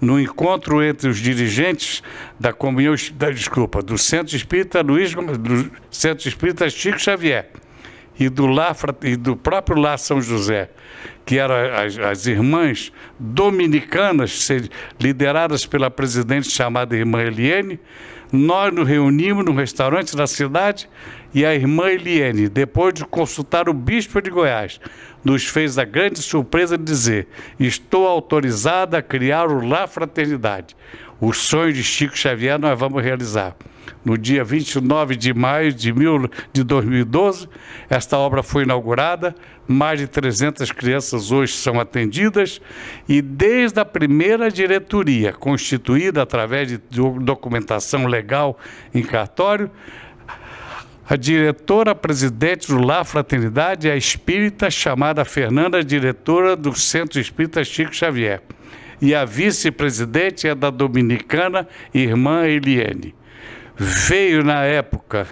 [0.00, 2.02] no encontro entre os dirigentes
[2.38, 7.50] da comunhão, da, desculpa, do Centro Espírita Luiz, do Centro Espírita Chico Xavier
[8.18, 8.46] e do,
[9.02, 10.70] e do próprio Lá São José,
[11.24, 14.48] que eram as, as irmãs dominicanas,
[15.00, 17.80] lideradas pela presidente chamada Irmã Eliene,
[18.32, 20.88] nós nos reunimos num restaurante da cidade
[21.34, 24.80] e a irmã Eliene, depois de consultar o bispo de Goiás,
[25.24, 27.28] nos fez a grande surpresa de dizer:
[27.58, 30.76] Estou autorizada a criar o La Fraternidade.
[31.20, 33.54] O sonho de Chico Xavier nós vamos realizar.
[34.04, 37.48] No dia 29 de maio de, mil, de 2012,
[37.88, 39.34] esta obra foi inaugurada,
[39.66, 42.60] mais de 300 crianças hoje são atendidas
[43.08, 46.78] e desde a primeira diretoria, constituída através de
[47.20, 48.58] documentação legal
[48.92, 49.70] em cartório,
[51.10, 57.92] a diretora-presidente do La Fraternidade é a espírita chamada Fernanda, diretora do Centro Espírita Chico
[57.92, 58.40] Xavier.
[59.02, 63.12] E a vice-presidente é da dominicana Irmã Eliane.
[63.82, 65.26] Veio na época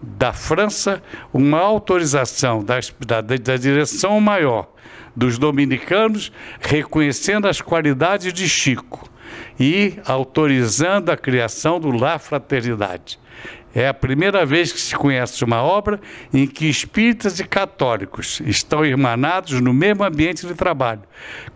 [0.00, 1.02] da França
[1.34, 4.70] uma autorização da, da, da direção maior
[5.16, 6.30] dos dominicanos,
[6.60, 9.10] reconhecendo as qualidades de Chico
[9.58, 13.18] e autorizando a criação do La Fraternidade.
[13.74, 16.00] É a primeira vez que se conhece uma obra
[16.32, 21.02] em que espíritas e católicos estão irmanados no mesmo ambiente de trabalho,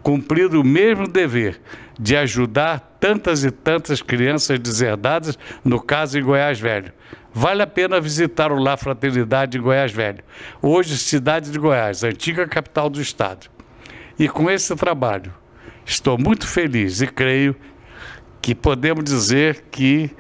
[0.02, 1.60] cumprindo o mesmo dever
[1.98, 6.92] de ajudar tantas e tantas crianças deserdadas, no caso em Goiás Velho.
[7.32, 10.22] Vale a pena visitar o La Fraternidade em Goiás Velho,
[10.60, 13.48] hoje cidade de Goiás, antiga capital do estado.
[14.18, 15.32] E com esse trabalho,
[15.86, 17.56] estou muito feliz e creio
[18.42, 20.10] que podemos dizer que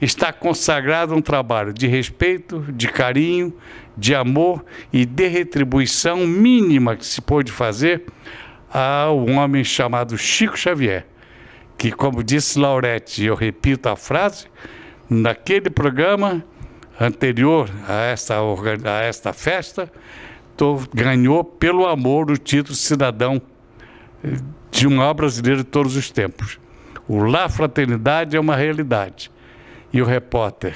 [0.00, 3.54] está consagrado um trabalho de respeito, de carinho,
[3.96, 8.04] de amor e de retribuição mínima que se pôde fazer
[8.72, 11.06] a um homem chamado Chico Xavier,
[11.78, 14.46] que, como disse Laurete, eu repito a frase,
[15.08, 16.44] naquele programa
[17.00, 18.36] anterior a esta,
[18.84, 19.90] a esta festa,
[20.92, 23.40] ganhou pelo amor o título cidadão
[24.22, 24.36] eh,
[24.70, 26.58] de um maior brasileiro de todos os tempos.
[27.06, 29.30] O La Fraternidade é uma realidade
[29.94, 30.74] e o repórter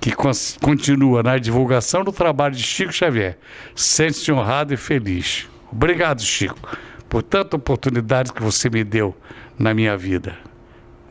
[0.00, 0.12] que
[0.60, 3.38] continua na divulgação do trabalho de Chico Xavier
[3.74, 5.48] sente-se honrado e feliz.
[5.70, 6.76] Obrigado, Chico,
[7.08, 9.16] por tanta oportunidade que você me deu
[9.56, 10.36] na minha vida.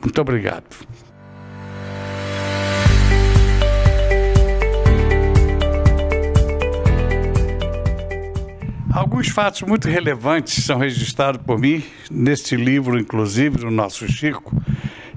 [0.02, 0.66] Muito obrigado.
[8.92, 14.54] Alguns fatos muito relevantes são registrados por mim neste livro, inclusive, do nosso Chico,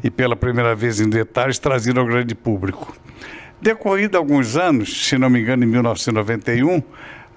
[0.02, 2.94] e pela primeira vez em detalhes trazido ao grande público.
[3.60, 6.82] Decorrido alguns anos, se não me engano, em 1991,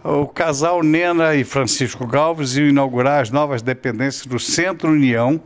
[0.03, 5.41] o casal Nena e Francisco Galves iam inaugurar as novas dependências do Centro União,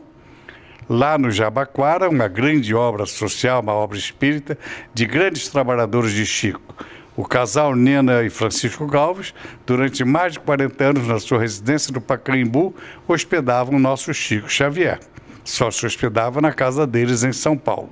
[0.88, 4.56] lá no Jabaquara, uma grande obra social, uma obra espírita,
[4.94, 6.74] de grandes trabalhadores de Chico.
[7.16, 9.34] O casal Nena e Francisco Galves,
[9.66, 12.74] durante mais de 40 anos na sua residência do Pacaembu,
[13.08, 15.00] hospedavam o nosso Chico Xavier
[15.48, 17.88] só se hospedava na casa deles em São Paulo.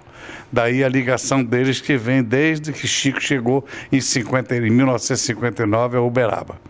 [0.53, 6.03] Daí a ligação deles que vem desde que Chico chegou em, 50, em 1959 a
[6.03, 6.61] Uberaba.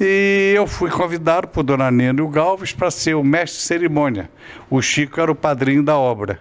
[0.00, 4.30] E eu fui convidado por Dona Nena Galves para ser o mestre de cerimônia.
[4.70, 6.38] O Chico era o padrinho da obra.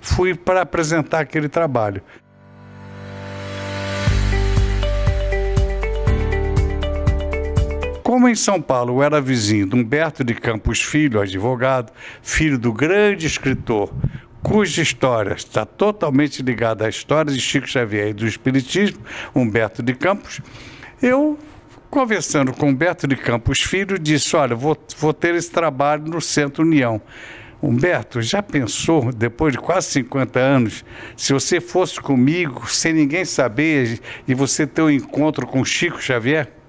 [0.00, 2.02] Fui para apresentar aquele trabalho.
[8.20, 11.90] Como em São Paulo eu era vizinho de Humberto de Campos Filho, advogado,
[12.20, 13.90] filho do grande escritor,
[14.42, 18.98] cuja história está totalmente ligada à história de Chico Xavier e do Espiritismo,
[19.34, 20.42] Humberto de Campos,
[21.00, 21.38] eu,
[21.88, 26.62] conversando com Humberto de Campos Filho, disse: Olha, vou, vou ter esse trabalho no Centro
[26.62, 27.00] União.
[27.62, 30.84] Humberto, já pensou, depois de quase 50 anos,
[31.16, 33.98] se você fosse comigo, sem ninguém saber,
[34.28, 36.59] e você ter um encontro com Chico Xavier?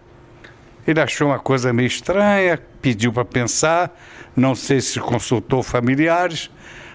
[0.86, 3.95] Ele achou uma coisa meio estranha, pediu para pensar,
[4.36, 6.49] não sei se consultou familiares.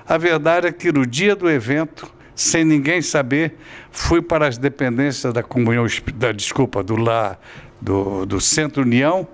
[0.09, 3.57] A verdade é que no dia do evento, sem ninguém saber,
[3.91, 7.39] fui para as dependências da comunhão, da, desculpa, do, lá,
[7.80, 9.26] do, do Centro União,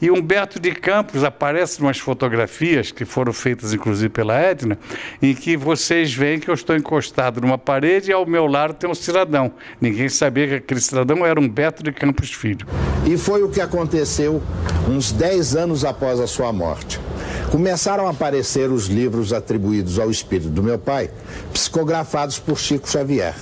[0.00, 4.78] e Humberto de Campos aparece umas fotografias que foram feitas inclusive pela Edna,
[5.20, 8.88] em que vocês veem que eu estou encostado numa parede e ao meu lado tem
[8.88, 9.52] um cidadão.
[9.80, 12.66] Ninguém sabia que aquele cidadão era Humberto de Campos Filho.
[13.04, 14.42] E foi o que aconteceu
[14.88, 17.00] uns 10 anos após a sua morte.
[17.50, 21.10] Começaram a aparecer os livros atribuídos ao espírito do meu pai,
[21.52, 23.34] psicografados por Chico Xavier.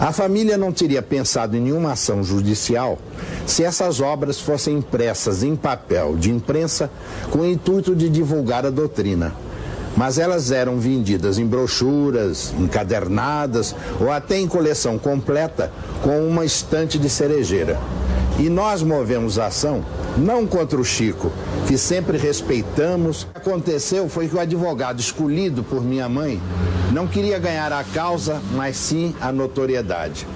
[0.00, 2.98] A família não teria pensado em nenhuma ação judicial
[3.46, 6.90] se essas obras fossem impressas em papel de imprensa
[7.30, 9.32] com o intuito de divulgar a doutrina.
[9.96, 15.70] Mas elas eram vendidas em brochuras, encadernadas ou até em coleção completa
[16.02, 17.78] com uma estante de cerejeira.
[18.38, 19.84] E nós movemos a ação
[20.16, 21.30] não contra o Chico,
[21.66, 23.22] que sempre respeitamos.
[23.22, 26.40] O que aconteceu foi que o advogado escolhido por minha mãe
[26.92, 30.26] não queria ganhar a causa, mas sim a notoriedade.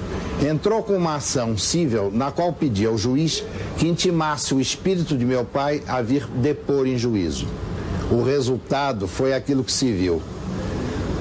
[0.46, 3.42] Entrou com uma ação civil na qual pedia ao juiz
[3.78, 7.46] que intimasse o espírito de meu pai a vir depor em juízo.
[8.10, 10.22] O resultado foi aquilo que se viu.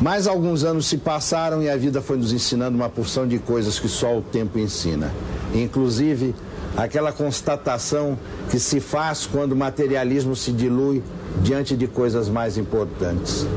[0.01, 3.79] Mais alguns anos se passaram e a vida foi nos ensinando uma porção de coisas
[3.79, 5.11] que só o tempo ensina.
[5.53, 6.35] Inclusive,
[6.75, 8.17] aquela constatação
[8.51, 11.01] que se faz quando o materialismo se dilui
[11.41, 13.47] diante de coisas mais importantes.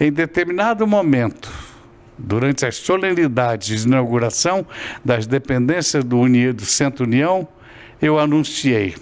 [0.00, 1.50] Em determinado momento,
[2.16, 4.64] durante as solenidades de inauguração
[5.04, 7.46] das dependências do, Uni, do Centro União,
[8.00, 8.94] eu anunciei.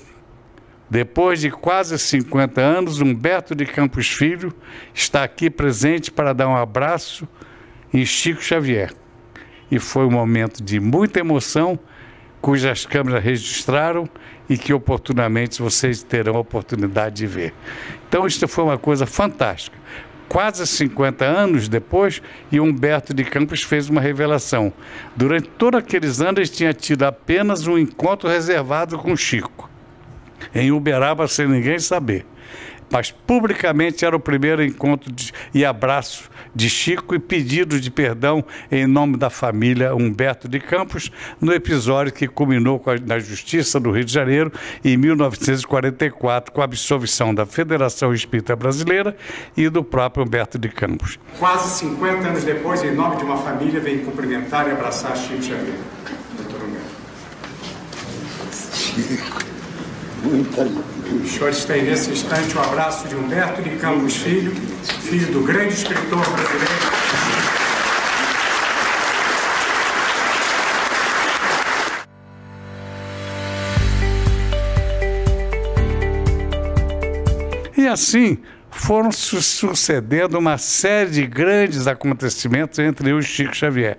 [0.91, 4.53] Depois de quase 50 anos, Humberto de Campos Filho
[4.93, 7.29] está aqui presente para dar um abraço
[7.95, 8.93] em Chico Xavier.
[9.71, 11.79] E foi um momento de muita emoção
[12.41, 14.09] cujas câmeras registraram
[14.49, 17.55] e que oportunamente vocês terão a oportunidade de ver.
[18.09, 19.79] Então, isso foi uma coisa fantástica.
[20.29, 22.21] Quase 50 anos depois,
[22.51, 24.73] e Humberto de Campos fez uma revelação.
[25.15, 29.70] Durante todos aqueles anos, ele tinha tido apenas um encontro reservado com Chico,
[30.55, 32.27] em Uberaba, sem ninguém saber
[32.91, 38.45] mas publicamente era o primeiro encontro de, e abraço de Chico e pedido de perdão
[38.71, 41.11] em nome da família Humberto de Campos,
[41.41, 44.53] no episódio que culminou a, na Justiça do Rio de Janeiro
[44.85, 49.17] em 1944, com a absolvição da Federação Espírita Brasileira
[49.57, 51.19] e do próprio Humberto de Campos.
[51.39, 55.77] Quase 50 anos depois, em nome de uma família, vem cumprimentar e abraçar Chico Xavier.
[56.37, 56.91] Doutor Humberto.
[60.23, 64.55] Muita os senhores têm nesse instante o abraço de Humberto de Campos Filho,
[65.03, 67.01] filho do grande escritor brasileiro.
[77.77, 78.39] E assim
[78.71, 83.99] foram sucedendo uma série de grandes acontecimentos entre eu e Chico Xavier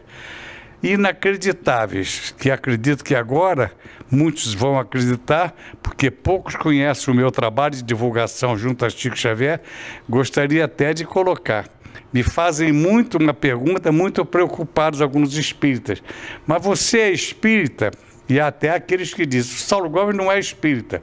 [0.83, 3.71] inacreditáveis, que acredito que agora
[4.09, 9.61] muitos vão acreditar, porque poucos conhecem o meu trabalho de divulgação junto a Chico Xavier,
[10.09, 11.69] gostaria até de colocar.
[12.11, 16.03] Me fazem muito uma pergunta, muito preocupados alguns espíritas.
[16.45, 17.91] Mas você é espírita?
[18.27, 21.01] E até aqueles que dizem, Saulo Gomes não é espírita.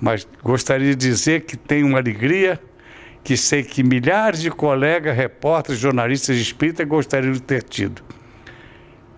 [0.00, 2.60] mas gostaria de dizer que tenho uma alegria
[3.22, 8.02] que sei que milhares de colegas, repórteres, jornalistas espíritas gostariam de ter tido.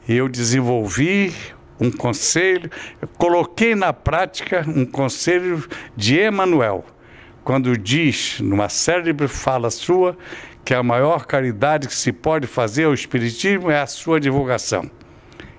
[0.08, 1.34] Eu desenvolvi
[1.80, 2.70] um conselho,
[3.18, 5.66] coloquei na prática um conselho
[5.96, 6.84] de Emmanuel,
[7.44, 10.16] quando diz, numa célebre fala sua,
[10.64, 14.90] que a maior caridade que se pode fazer ao Espiritismo é a sua divulgação.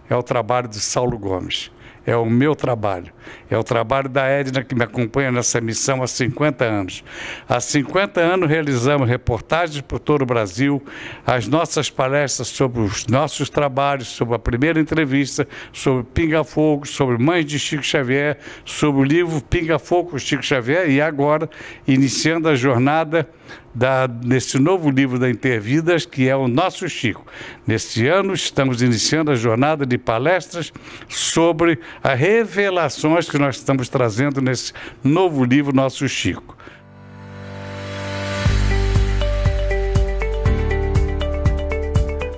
[0.09, 1.71] É o trabalho de Saulo Gomes
[2.07, 3.11] é o meu trabalho.
[3.49, 7.03] É o trabalho da Edna que me acompanha nessa missão há 50 anos.
[7.47, 10.83] Há 50 anos realizamos reportagens por todo o Brasil,
[11.25, 17.17] as nossas palestras sobre os nossos trabalhos, sobre a primeira entrevista, sobre Pinga Fogo, sobre
[17.17, 21.49] Mães de Chico Xavier, sobre o livro Pinga Fogo Chico Xavier e agora
[21.87, 23.27] iniciando a jornada
[23.73, 27.25] da, nesse novo livro da Intervidas, que é o Nosso Chico.
[27.65, 30.73] Neste ano, estamos iniciando a jornada de palestras
[31.07, 34.73] sobre as revelações que nós estamos trazendo nesse
[35.03, 36.57] novo livro Nosso Chico.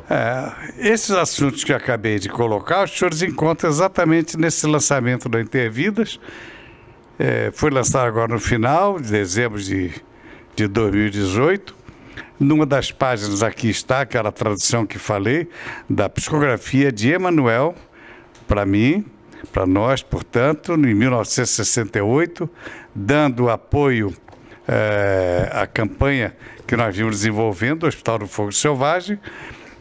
[0.10, 0.52] É,
[0.92, 6.20] esses assuntos que acabei de colocar, os senhores encontram exatamente nesse lançamento da Intervidas.
[7.18, 9.94] É, foi lançado agora no final, de dezembro de
[10.60, 11.76] de 2018.
[12.40, 15.48] Numa das páginas aqui está aquela tradução que falei
[15.90, 17.76] da psicografia de Emanuel
[18.48, 19.06] para mim,
[19.52, 22.50] para nós, portanto, em 1968,
[22.94, 24.14] dando apoio
[24.68, 26.36] é, à campanha
[26.68, 29.20] que nós vimos desenvolvendo, o Hospital do Fogo Selvagem.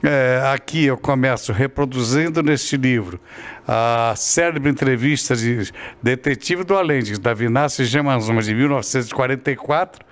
[0.02, 3.20] É, aqui eu começo reproduzindo neste livro
[3.66, 10.06] a célebre entrevista de detetive do Além, de Davi Inácio Gemanzoma, de 1944,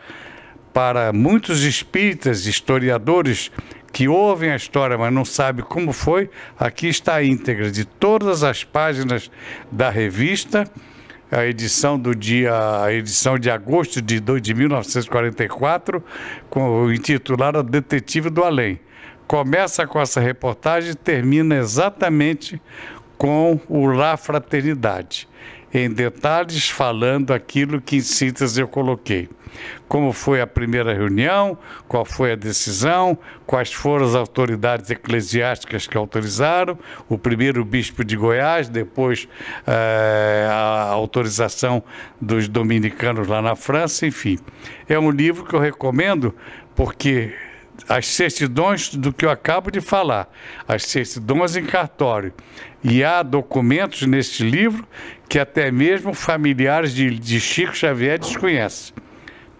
[0.74, 3.50] para muitos espíritas, historiadores
[3.96, 6.28] que ouvem a história, mas não sabem como foi,
[6.58, 9.30] aqui está a íntegra de todas as páginas
[9.72, 10.70] da revista,
[11.32, 12.52] a edição do dia,
[12.82, 16.04] a edição de agosto de, de 1944,
[16.50, 18.78] com, intitulada Detetive do Além.
[19.26, 22.60] Começa com essa reportagem e termina exatamente
[23.16, 25.26] com o La Fraternidade,
[25.72, 29.30] em detalhes falando aquilo que em síntese eu coloquei
[29.88, 31.56] como foi a primeira reunião,
[31.86, 38.16] qual foi a decisão, quais foram as autoridades eclesiásticas que autorizaram, o primeiro bispo de
[38.16, 39.28] Goiás, depois
[39.66, 41.82] eh, a autorização
[42.20, 44.38] dos dominicanos lá na França, enfim.
[44.88, 46.34] É um livro que eu recomendo
[46.74, 47.32] porque
[47.88, 50.28] as certidões do que eu acabo de falar,
[50.66, 52.32] as certidões em cartório.
[52.82, 54.86] E há documentos neste livro
[55.28, 58.94] que até mesmo familiares de, de Chico Xavier desconhecem.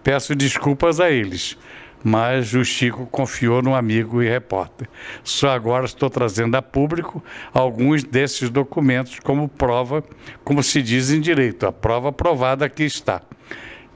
[0.07, 1.57] Peço desculpas a eles,
[2.01, 4.87] mas o Chico confiou num amigo e repórter.
[5.21, 7.21] Só agora estou trazendo a público
[7.53, 10.01] alguns desses documentos como prova,
[10.45, 13.21] como se diz em direito, a prova provada aqui está.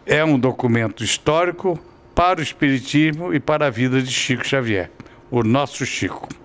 [0.06, 1.80] É um documento histórico
[2.14, 4.92] para o Espiritismo e para a vida de Chico Xavier,
[5.32, 6.41] o nosso Chico.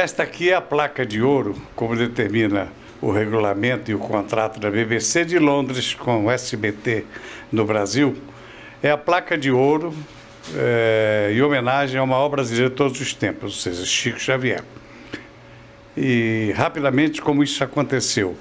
[0.00, 2.72] Esta aqui é a placa de ouro, como determina
[3.02, 7.04] o regulamento e o contrato da BBC de Londres com o SBT
[7.52, 8.16] no Brasil.
[8.82, 9.94] É a placa de ouro
[10.56, 14.64] é, em homenagem ao maior brasileiro de todos os tempos, ou seja, Chico Xavier.
[15.94, 18.34] E rapidamente como isso aconteceu.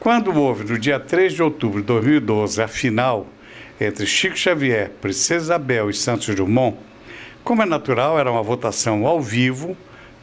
[0.00, 3.28] Quando houve, no dia 3 de outubro de 2012, a final
[3.80, 6.76] entre Chico Xavier, Princesa Isabel e Santos Dumont,
[7.44, 9.76] como é natural, era uma votação ao vivo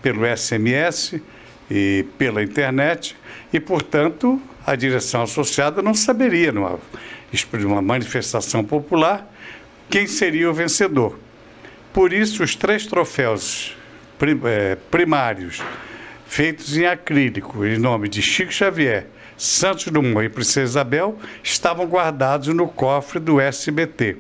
[0.06, 1.20] pelo SMS
[1.68, 3.16] e pela internet,
[3.52, 6.80] e, portanto, a direção associada não saberia, numa,
[7.54, 9.28] numa manifestação popular,
[9.90, 11.18] quem seria o vencedor.
[11.92, 13.76] Por isso, os três troféus
[14.44, 15.64] é, primários,
[16.28, 22.50] feitos em acrílico, em nome de Chico Xavier, Santos Dumont e Princesa Isabel, estavam guardados
[22.50, 24.18] no cofre do SBT.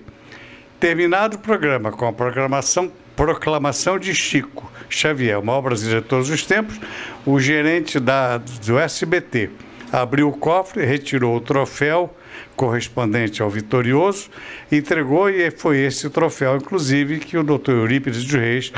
[0.79, 6.29] Terminado o programa com a programação Proclamação de Chico Xavier, o maior brasileiro de todos
[6.29, 6.79] os tempos,
[7.25, 9.49] o gerente da, do SBT
[9.91, 12.13] abriu o cofre, retirou o troféu
[12.55, 14.29] correspondente ao vitorioso,
[14.71, 18.73] entregou e foi esse troféu, inclusive, que o doutor Eurípides de Reis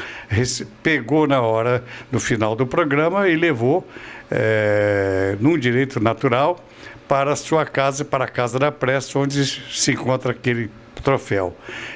[0.84, 3.88] pegou na hora, no final do programa, e levou,
[4.30, 6.64] é, num direito natural,
[7.08, 10.70] para a sua casa, para a Casa da Pressa, onde se encontra aquele
[11.02, 11.56] troféu.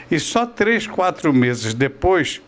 [0.10, 2.42] E só três, quatro meses depois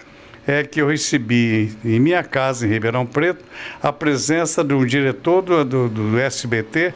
[0.45, 3.43] é que eu recebi em minha casa, em Ribeirão Preto,
[3.81, 6.93] a presença de um diretor do, do, do SBT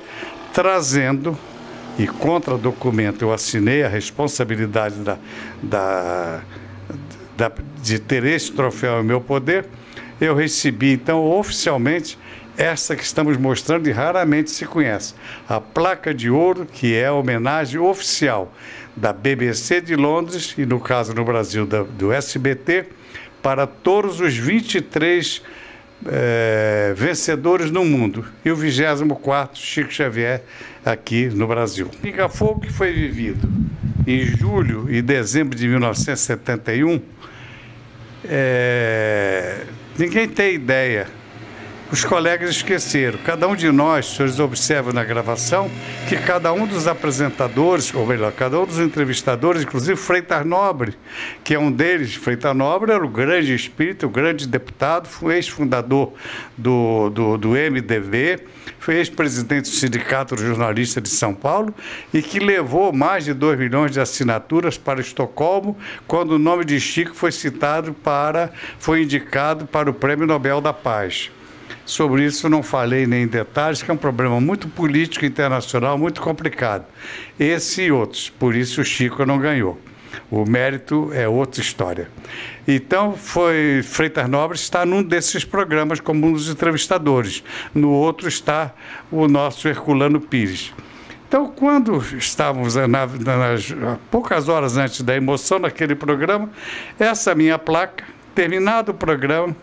[0.53, 1.37] trazendo
[1.97, 5.17] e contra documento eu assinei a responsabilidade da,
[5.63, 6.41] da,
[7.35, 7.51] da,
[7.81, 9.65] de ter esse troféu em meu poder,
[10.21, 12.17] eu recebi então oficialmente
[12.57, 15.13] essa que estamos mostrando e raramente se conhece.
[15.47, 18.51] A placa de ouro, que é a homenagem oficial
[18.97, 22.87] da BBC de Londres e, no caso no Brasil, da, do SBT,
[23.41, 25.41] para todos os 23
[26.07, 28.25] é, vencedores no mundo.
[28.43, 30.43] E o 24 Chico Xavier
[30.83, 31.89] aqui no Brasil.
[32.01, 33.47] Pinga Fogo que foi vivido
[34.07, 37.01] em julho e dezembro de 1971,
[38.25, 39.63] é,
[39.97, 41.07] ninguém tem ideia
[41.91, 43.19] os colegas esqueceram.
[43.19, 45.69] Cada um de nós, senhores observam na gravação,
[46.09, 50.95] que cada um dos apresentadores, ou melhor, cada um dos entrevistadores, inclusive Freitas Nobre,
[51.43, 56.13] que é um deles, Freitas Nobre era o grande espírito, o grande deputado, foi ex-fundador
[56.57, 57.57] do, do, do
[58.79, 61.73] foi ex-presidente do Sindicato de Jornalistas de São Paulo
[62.13, 65.77] e que levou mais de 2 milhões de assinaturas para Estocolmo,
[66.07, 70.71] quando o nome de Chico foi citado para, foi indicado para o Prêmio Nobel da
[70.71, 71.31] Paz.
[71.87, 76.21] Sobre isso não falei nem em detalhes, que é um problema muito político internacional, muito
[76.21, 76.85] complicado.
[77.39, 78.29] Esse e outros.
[78.29, 79.79] Por isso o Chico não ganhou.
[80.29, 82.09] O mérito é outra história.
[82.67, 87.41] Então, foi Freitas Nobre está num desses programas como um dos entrevistadores.
[87.73, 88.73] No outro está
[89.09, 90.73] o nosso Herculano Pires.
[91.25, 93.73] Então, quando estávamos na, nas,
[94.11, 96.49] poucas horas antes da emoção naquele programa,
[96.99, 98.03] essa minha placa,
[98.35, 99.55] terminado o programa,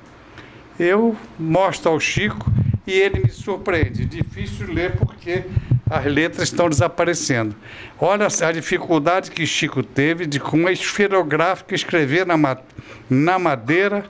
[0.79, 2.53] eu mostro ao Chico
[2.87, 4.05] e ele me surpreende.
[4.05, 5.45] Difícil ler porque
[5.89, 7.55] as letras estão desaparecendo.
[8.01, 12.59] Olha a dificuldade que Chico teve de com uma esferográfica escrever na,
[13.09, 14.05] na madeira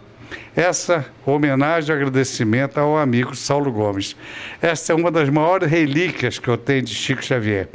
[0.56, 4.16] essa homenagem e agradecimento ao amigo Saulo Gomes.
[4.62, 7.68] Essa é uma das maiores relíquias que eu tenho de Chico Xavier.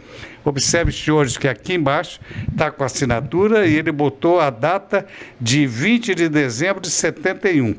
[0.43, 5.05] Observe, senhores, que aqui embaixo está com a assinatura e ele botou a data
[5.39, 7.75] de 20 de dezembro de 71.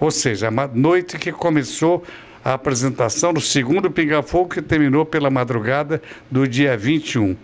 [0.00, 2.04] Ou seja, a noite que começou
[2.44, 7.36] a apresentação do segundo Pinga Fogo, que terminou pela madrugada do dia 21.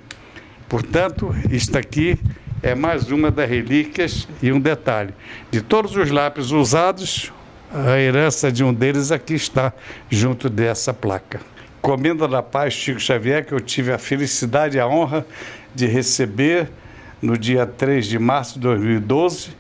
[0.69, 2.19] Portanto, isto aqui
[2.63, 5.15] é mais uma das relíquias e um detalhe.
[5.51, 7.33] De todos os lápis usados,
[7.73, 9.73] a herança de um deles aqui está
[10.11, 11.41] junto dessa placa.
[11.81, 15.25] Comenda da Paz Chico Xavier, que eu tive a felicidade e a honra
[15.75, 16.69] de receber
[17.23, 19.51] no dia 3 de março de 2012,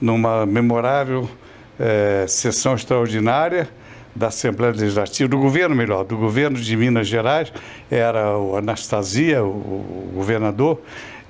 [0.00, 1.28] numa memorável
[1.78, 3.68] é, sessão extraordinária
[4.14, 7.52] da Assembleia Legislativa, do governo melhor, do governo de Minas Gerais,
[7.90, 10.80] era o Anastasia, o, governador,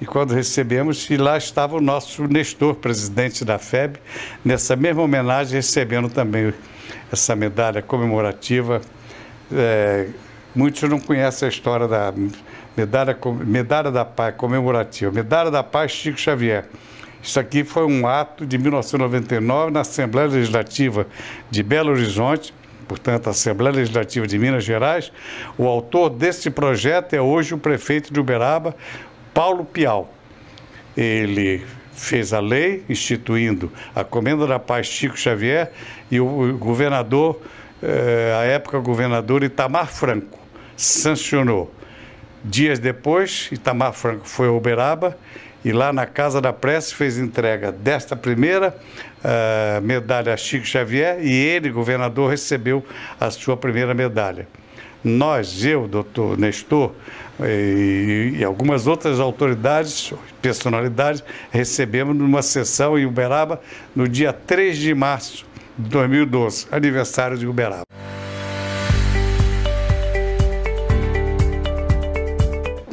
[0.00, 3.96] e quando recebemos, e lá estava o nosso Nestor, presidente da FEB,
[4.44, 6.52] nessa mesma homenagem, recebendo também
[7.10, 8.82] essa medalha comemorativa.
[9.50, 10.08] É,
[10.54, 12.12] muitos não conhecem a história da
[12.76, 13.16] medalha,
[13.46, 16.66] medalha da paz comemorativa, medalha da paz Chico Xavier.
[17.24, 21.06] Isso aqui foi um ato de 1999 na Assembleia Legislativa
[21.50, 22.52] de Belo Horizonte,
[22.86, 25.10] portanto, a Assembleia Legislativa de Minas Gerais.
[25.56, 28.76] O autor desse projeto é hoje o prefeito de Uberaba,
[29.32, 30.12] Paulo Pial.
[30.94, 31.64] Ele
[31.94, 35.72] fez a lei instituindo a Comenda da Paz Chico Xavier
[36.10, 37.40] e o governador,
[37.82, 40.38] eh, a época governador Itamar Franco,
[40.76, 41.72] sancionou.
[42.44, 45.16] Dias depois, Itamar Franco foi a Uberaba
[45.64, 48.76] e lá na Casa da Prece fez entrega desta primeira
[49.24, 52.84] uh, medalha a Chico Xavier e ele, governador, recebeu
[53.18, 54.46] a sua primeira medalha.
[55.02, 56.92] Nós, eu, doutor Nestor,
[57.40, 63.60] e, e, algumas outras autoridades, personalidades, recebemos numa sessão em Uberaba
[63.94, 65.44] no dia 3 de março
[65.76, 67.84] de 2012, aniversário de Uberaba.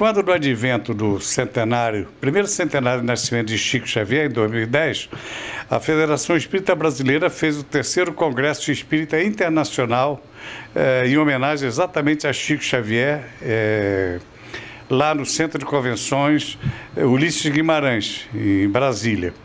[0.02, 5.08] Quando no advento do centenário, primeiro centenário de nascimento de Chico Xavier, em 2010,
[5.70, 10.20] a Federação Espírita Brasileira fez o terceiro Congresso Espírita Internacional
[10.74, 14.18] eh, em homenagem exatamente a Chico Xavier, eh,
[14.90, 16.58] lá no Centro de Convenções
[16.98, 19.36] eh, Ulisses Guimarães, em Brasília.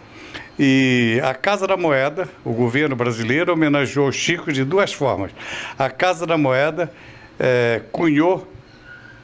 [0.58, 5.32] E a Casa da Moeda, o governo brasileiro, homenageou Chico de duas formas.
[5.78, 6.90] A Casa da Moeda
[7.38, 8.55] eh, cunhou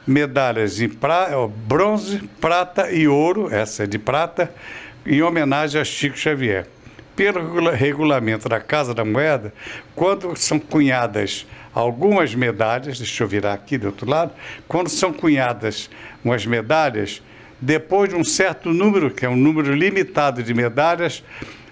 [0.05, 1.29] medalhas em pra,
[1.67, 4.53] bronze, prata e ouro, essa é de prata,
[5.05, 6.67] em homenagem a Chico Xavier.
[7.15, 9.53] Pelo regulamento da Casa da Moeda,
[9.95, 14.31] quando são cunhadas algumas medalhas, deixa eu virar aqui do outro lado,
[14.67, 15.89] quando são cunhadas
[16.23, 17.21] umas medalhas,
[17.61, 21.23] depois de um certo número, que é um número limitado de medalhas,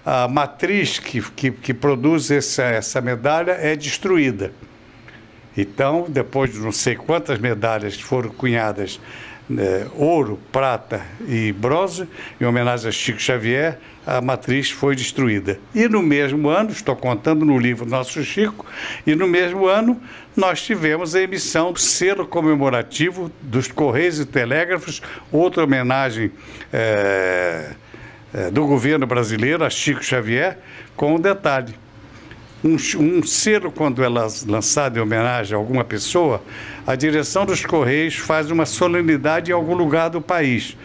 [0.04, 4.52] a matriz que, que, que produz essa, essa medalha é destruída.
[5.56, 9.00] Então, depois de não sei quantas medalhas foram cunhadas
[9.58, 12.08] é, ouro, prata e bronze,
[12.40, 15.58] em homenagem a Chico Xavier, a matriz foi destruída.
[15.74, 18.64] E no mesmo ano, estou contando no livro Nosso Chico,
[19.06, 20.00] e no mesmo ano
[20.36, 26.32] nós tivemos a emissão do selo comemorativo dos Correios e Telégrafos, outra homenagem
[26.72, 27.72] é,
[28.32, 30.58] é, do governo brasileiro a Chico Xavier,
[30.96, 31.81] com um detalhe.
[32.64, 36.42] Um, um selo, quando é lançado em homenagem a alguma pessoa,
[36.86, 40.76] a direção dos Correios faz uma solenidade em algum lugar do país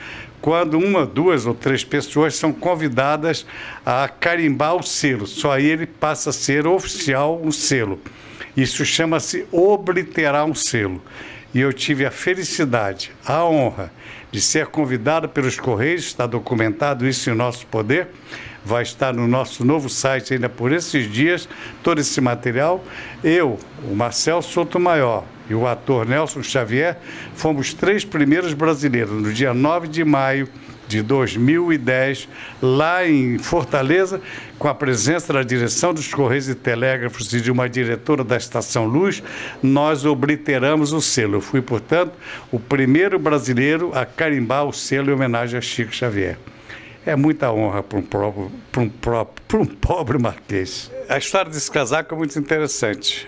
[0.42, 3.46] quando uma, duas ou três pessoas são convidadas
[3.86, 5.26] a carimbar o selo.
[5.26, 8.00] Só aí ele passa a ser oficial um selo.
[8.56, 11.02] Isso chama-se obliterar um selo.
[11.54, 13.92] E eu tive a felicidade, a honra
[14.32, 18.10] de ser convidado pelos Correios, está documentado isso em nosso poder,
[18.64, 21.48] vai estar no nosso novo site ainda por esses dias,
[21.82, 22.84] todo esse material.
[23.24, 23.58] Eu,
[23.90, 26.98] o Marcel Sotomayor, e o ator Nelson Xavier
[27.36, 30.50] fomos três primeiros brasileiros no dia 9 de maio
[30.88, 32.28] de 2010,
[32.62, 34.22] lá em Fortaleza,
[34.58, 38.86] com a presença da direção dos Correios e Telégrafos e de uma diretora da Estação
[38.86, 39.22] Luz,
[39.62, 41.36] nós obliteramos o selo.
[41.36, 42.14] Eu fui, portanto,
[42.52, 46.38] o primeiro brasileiro a carimbar o selo em homenagem a Chico Xavier.
[47.06, 50.92] É muita honra para um, próprio, para um, próprio, para um pobre marquês.
[51.08, 53.28] A história desse casaco é muito interessante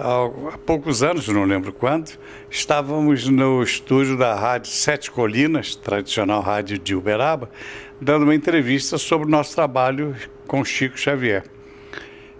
[0.00, 2.18] há poucos anos, não lembro quando,
[2.50, 7.50] estávamos no estúdio da Rádio Sete Colinas, tradicional rádio de Uberaba,
[8.00, 10.16] dando uma entrevista sobre o nosso trabalho
[10.46, 11.44] com Chico Xavier.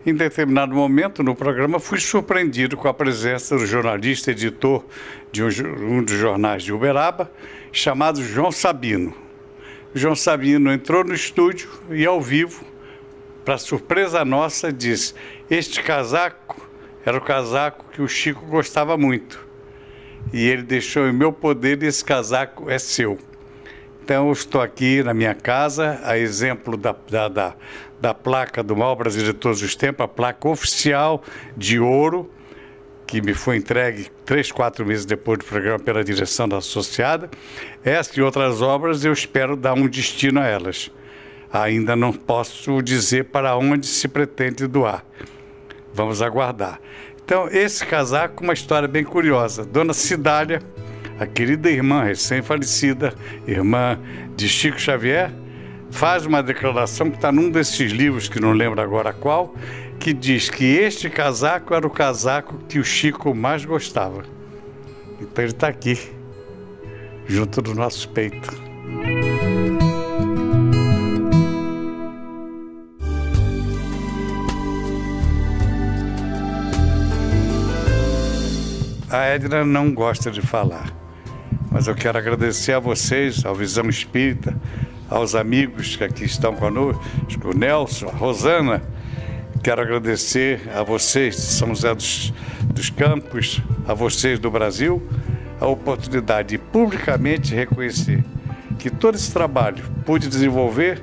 [0.07, 4.83] Em determinado momento no programa, fui surpreendido com a presença do jornalista editor
[5.31, 7.31] de um dos jornais de Uberaba,
[7.71, 9.15] chamado João Sabino.
[9.95, 12.65] João Sabino entrou no estúdio e, ao vivo,
[13.45, 15.13] para surpresa nossa, disse:
[15.51, 16.60] Este casaco
[17.05, 19.47] era o casaco que o Chico gostava muito.
[20.33, 23.19] E ele deixou em meu poder e esse casaco é seu.
[24.03, 27.55] Então, eu estou aqui na minha casa, a exemplo da, da, da,
[28.01, 31.23] da placa do Mal Brasileiro de Todos os Tempos, a placa oficial
[31.57, 32.31] de ouro,
[33.07, 37.31] que me foi entregue três, quatro meses depois do programa pela direção da associada.
[37.85, 40.91] Essa e outras obras eu espero dar um destino a elas.
[41.53, 45.05] Ainda não posso dizer para onde se pretende doar.
[45.93, 46.81] Vamos aguardar.
[47.25, 49.65] Então, esse casaco, uma história bem curiosa.
[49.65, 50.61] Dona Cidália,
[51.19, 53.15] a querida irmã recém-falecida,
[53.47, 53.99] irmã
[54.35, 55.31] de Chico Xavier,
[55.91, 59.55] faz uma declaração que está num desses livros, que não lembro agora qual,
[59.99, 64.25] que diz que este casaco era o casaco que o Chico mais gostava.
[65.21, 65.99] Então ele está aqui,
[67.27, 68.60] junto do nosso peito.
[79.11, 80.95] A Edna não gosta de falar,
[81.69, 84.57] mas eu quero agradecer a vocês, ao Visão Espírita,
[85.09, 87.03] aos amigos que aqui estão conosco,
[87.45, 88.81] o Nelson, a Rosana.
[89.65, 92.33] Quero agradecer a vocês de São José dos,
[92.67, 95.03] dos Campos, a vocês do Brasil,
[95.61, 98.25] a oportunidade de publicamente reconhecer
[98.79, 101.03] que todo esse trabalho pude desenvolver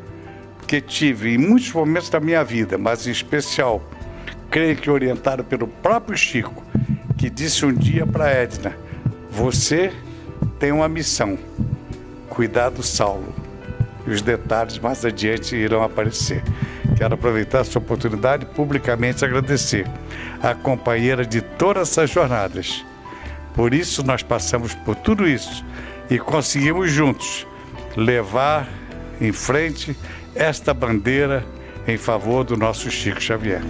[0.66, 3.84] que tive em muitos momentos da minha vida, mas em especial,
[4.50, 6.64] creio que orientado pelo próprio Chico,
[7.18, 8.77] que disse um dia para Edna:
[9.31, 9.91] Você
[10.60, 11.38] tem uma missão,
[12.30, 13.34] cuidar do Saulo.
[14.06, 16.41] E os detalhes mais adiante irão aparecer.
[16.95, 19.85] Quero aproveitar essa oportunidade e publicamente agradecer
[20.41, 22.85] a companheira de todas essas jornadas.
[23.53, 25.65] Por isso nós passamos por tudo isso
[26.10, 27.45] e conseguimos juntos
[27.95, 28.68] levar
[29.19, 29.98] em frente
[30.34, 31.44] esta bandeira
[31.88, 33.61] em favor do nosso Chico Xavier.